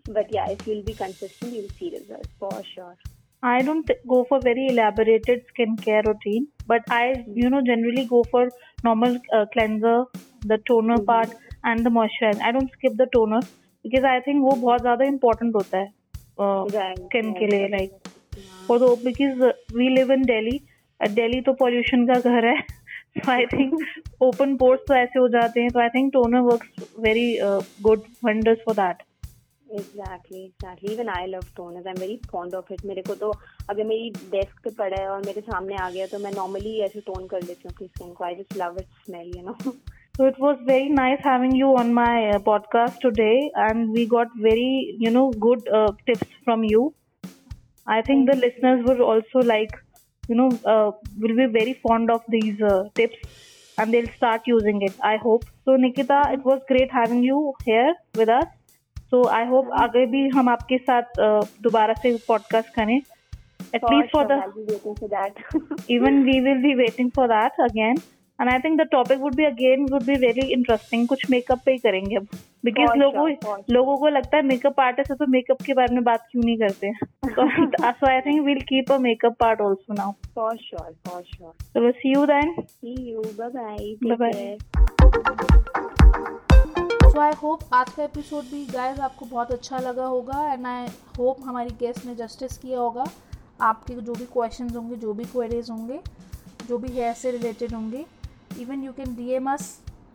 But 0.07 0.33
yeah, 0.35 0.51
if 0.51 0.66
you'll 0.66 0.83
be 0.83 0.95
consistent, 0.95 1.53
you'll 1.53 1.77
see 1.81 1.92
results 1.99 2.29
for 2.38 2.62
sure. 2.75 2.97
I 3.45 3.63
don't 3.63 3.91
go 4.09 4.25
for 4.29 4.41
very 4.41 4.67
elaborated 4.69 5.43
skincare 5.51 6.05
routine, 6.05 6.49
but 6.67 6.83
I, 6.91 7.25
you 7.35 7.51
know, 7.51 7.63
generally 7.67 8.07
go 8.07 8.25
for 8.31 8.51
normal 8.83 9.19
uh, 9.33 9.47
cleanser, 9.53 10.05
the 10.53 10.59
toner 10.71 10.99
Mhm. 10.99 11.07
part, 11.07 11.35
and 11.65 11.87
the 11.87 11.91
moisturizer. 11.91 12.43
I 12.43 12.53
don't 12.53 12.73
skip 12.79 12.97
the 13.03 13.09
toner 13.17 13.41
because 13.85 14.05
I 14.05 14.21
think 14.29 14.45
वो 14.49 14.57
बहुत 14.67 14.81
ज़्यादा 14.83 15.11
important 15.15 15.55
होता 15.61 15.79
है 15.79 15.89
uh, 16.39 16.65
skin 17.09 17.35
right, 17.35 17.39
के 17.41 17.47
लिए 17.55 17.91
the 18.69 18.97
because 19.05 19.41
uh, 19.41 19.53
we 19.81 19.91
live 19.91 20.11
in 20.11 20.23
Delhi. 20.23 20.63
Uh, 21.01 21.09
Delhi 21.21 21.43
तो 21.49 21.57
pollution 21.63 22.07
का 22.13 22.21
घर 22.21 22.47
है. 22.47 22.57
So 23.25 23.33
I 23.33 23.45
think 23.55 23.75
open 24.29 24.57
pores 24.59 24.87
तो 24.89 24.95
ऐसे 24.95 25.19
हो 25.19 25.29
जाते 25.29 25.61
हैं. 25.61 25.71
So 25.71 25.81
I 25.81 25.89
think 25.97 26.15
toner 26.15 26.43
works 26.43 26.87
very 27.09 27.41
uh, 27.49 27.61
good 27.89 28.07
wonders 28.23 28.59
for 28.65 28.75
that. 28.75 29.05
Exactly 29.78 30.44
exactly 30.44 30.94
even 30.94 31.10
I 31.15 31.26
love 31.28 31.42
toners 31.58 31.88
I 31.88 31.92
am 31.92 32.00
very 32.02 32.20
fond 32.32 32.56
of 32.56 32.72
it 32.72 32.86
मेरे 32.86 33.02
को 33.08 33.15
तो 33.15 33.32
अगर 33.70 33.84
मेरी 33.92 34.10
डेस्क 34.32 34.63
पे 34.63 34.70
पड़ा 34.80 35.02
है 35.02 35.08
और 35.10 35.26
मेरे 35.26 35.42
सामने 35.52 35.76
आ 35.76 35.89
गया 35.89 36.06
तो 36.13 36.20
मैं 36.20 36.32
नॉर्मली 36.36 36.80
ऐसे 36.86 37.02
टोन 37.08 37.28
कर 37.28 37.44
लेती 37.44 37.62
हूँ 37.65 37.72
अपनी 37.74 37.88
स्किन 37.88 38.13
को 38.13 38.24
I 38.26 38.36
just 38.36 38.58
love 38.58 38.78
it 38.80 39.06
smell 39.06 39.32
you 39.38 39.44
know 39.50 39.72
So 40.20 40.26
it 40.30 40.39
was 40.44 40.58
very 40.68 40.88
nice 40.96 41.22
having 41.26 41.54
you 41.58 41.68
on 41.82 41.92
my 41.98 42.13
uh, 42.30 42.39
podcast 42.48 42.98
today, 43.04 43.52
and 43.65 43.94
we 43.98 44.02
got 44.13 44.34
very, 44.46 44.98
you 45.04 45.12
know, 45.18 45.24
good 45.46 45.70
uh, 45.82 45.94
tips 46.10 46.34
from 46.48 46.65
you. 46.72 46.82
I 47.88 48.02
think 48.10 48.30
the 48.30 48.36
listeners 48.42 48.84
will 48.89 49.02
also 49.12 49.46
like, 49.52 49.78
you 50.28 50.36
know, 50.42 50.50
uh, 50.74 50.92
will 51.26 51.38
be 51.38 51.48
very 51.56 51.78
fond 51.88 52.12
of 52.18 52.28
these 52.36 52.62
uh, 52.74 52.84
tips, 52.96 53.39
and 53.78 53.94
they'll 53.94 54.12
start 54.18 54.54
using 54.56 54.82
it. 54.89 55.02
I 55.13 55.15
hope. 55.24 55.46
So 55.63 55.78
Nikita, 55.78 56.22
it 56.34 56.44
was 56.52 56.72
great 56.74 56.92
having 56.92 57.24
you 57.24 57.54
here 57.63 57.94
with 58.22 58.38
us. 58.42 58.53
तो 59.14 59.22
आई 59.29 59.44
hope 59.46 59.68
आगे 59.72 60.05
भी 60.07 60.29
हम 60.29 60.48
आपके 60.48 60.79
साथ 60.79 61.18
दोबारा 61.62 61.94
से 61.94 62.16
podcast 62.29 62.74
करें। 62.74 62.96
At least 63.74 64.12
for 64.12 64.24
that 64.24 65.33
even 65.90 66.22
we 66.22 66.38
will 66.40 66.62
be 66.62 66.74
waiting 66.74 67.11
for 67.11 67.29
that 67.29 67.61
again 67.61 67.96
and 68.40 68.50
I 68.50 68.59
think 68.59 68.81
the 68.81 68.87
topic 68.92 69.18
would 69.18 69.35
be 69.35 69.44
again 69.44 69.87
would 69.92 70.03
be 70.03 70.14
very 70.14 70.46
interesting 70.53 71.07
कुछ 71.09 71.31
मेकअप 71.31 71.61
पे 71.66 71.72
ही 71.72 71.79
करेंगे 71.79 72.16
अब। 72.16 72.27
बिकॉज़ 72.64 72.98
लोगों 72.98 73.29
लोगों 73.70 73.96
को 73.96 74.09
लगता 74.09 74.37
है 74.37 74.42
मेकअप 74.42 74.81
आर्टिस्ट 74.81 75.11
है 75.11 75.16
तो 75.16 75.27
मेकअप 75.27 75.62
के 75.66 75.74
बारे 75.74 75.94
में 75.94 76.05
बात 76.05 76.27
क्यों 76.31 76.42
नहीं 76.44 76.57
करते? 76.59 76.92
So 78.83 78.98
makeup 78.98 79.37
part 79.40 79.61
also 79.61 79.94
now 79.94 80.12
for 80.35 80.57
sure 80.57 80.92
for 81.07 81.22
sure 81.22 81.90
see 81.92 82.12
you 82.12 82.27
then 82.27 82.55
see 82.61 82.94
you 83.12 83.22
bye 83.40 84.57
so 87.14 87.20
I 87.20 87.33
hope 87.42 87.61
आज 87.72 87.90
का 87.90 88.03
एपिसोड 88.03 88.44
भी 88.44 88.64
गाइस 88.66 88.98
आपको 89.00 89.27
बहुत 89.27 89.50
अच्छा 89.53 89.79
लगा 89.79 90.05
होगा 90.05 90.38
एंड 90.53 90.66
आई 90.66 90.87
होप 91.18 91.42
हमारी 91.44 91.70
गेस्ट 91.81 92.07
ने 92.07 92.14
जस्टिस 92.14 92.57
किया 92.59 92.79
होगा। 92.79 93.05
आपके 93.61 93.94
जो 93.94 94.14
भी 94.14 94.24
क्वेश्चन 94.33 94.68
होंगे, 94.68 94.96
जो 94.96 95.12
भी 95.12 95.24
क्वेरीज 95.24 95.70
होंगे, 95.70 96.00
जो 96.68 96.79
भी 96.79 96.88
हेयर 96.88 97.12
से 97.14 97.31
रिलेटेड 97.31 97.74
होंगे 97.74 98.05
even 98.61 98.83
you 98.83 98.92
can 98.92 99.14
D 99.14 99.29
M 99.31 99.50
us 99.53 99.68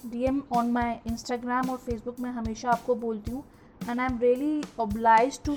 D 0.06 0.24
M 0.24 0.42
on 0.52 0.72
my 0.72 0.96
Instagram 1.08 1.70
और 1.70 1.78
फेसबुक 1.78 2.20
में 2.20 2.30
हमेशा 2.32 2.72
आपको 2.72 2.96
बोलती 2.96 3.32
हूँ। 3.32 3.44
And 3.90 4.00
I 4.00 4.06
am 4.06 4.20
really 4.20 4.64
obliged 4.80 5.40
to 5.46 5.56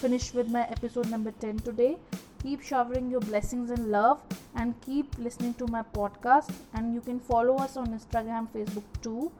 finish 0.00 0.34
with 0.36 0.52
my 0.52 0.62
episode 0.62 1.06
number 1.06 1.30
ten 1.40 1.58
today 1.58 1.88
keep 2.42 2.62
showering 2.62 3.12
your 3.12 3.24
blessings 3.24 3.78
in 3.78 3.86
love 3.90 4.18
and 4.58 4.74
keep 4.84 5.18
listening 5.20 5.54
to 5.54 5.66
my 5.66 5.82
podcast 5.94 6.76
and 6.76 6.94
you 6.94 7.00
can 7.00 7.18
follow 7.28 7.56
us 7.58 7.76
on 7.78 7.92
Instagram 7.92 8.46
Facebook 8.46 9.02
too 9.04 9.30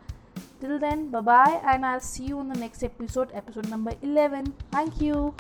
Till 0.64 0.78
then, 0.78 1.10
bye 1.10 1.20
bye, 1.20 1.60
and 1.62 1.84
I'll 1.84 2.00
see 2.00 2.24
you 2.24 2.38
on 2.38 2.48
the 2.48 2.58
next 2.58 2.82
episode, 2.82 3.28
episode 3.34 3.68
number 3.68 3.92
11. 4.00 4.54
Thank 4.72 4.98
you. 4.98 5.34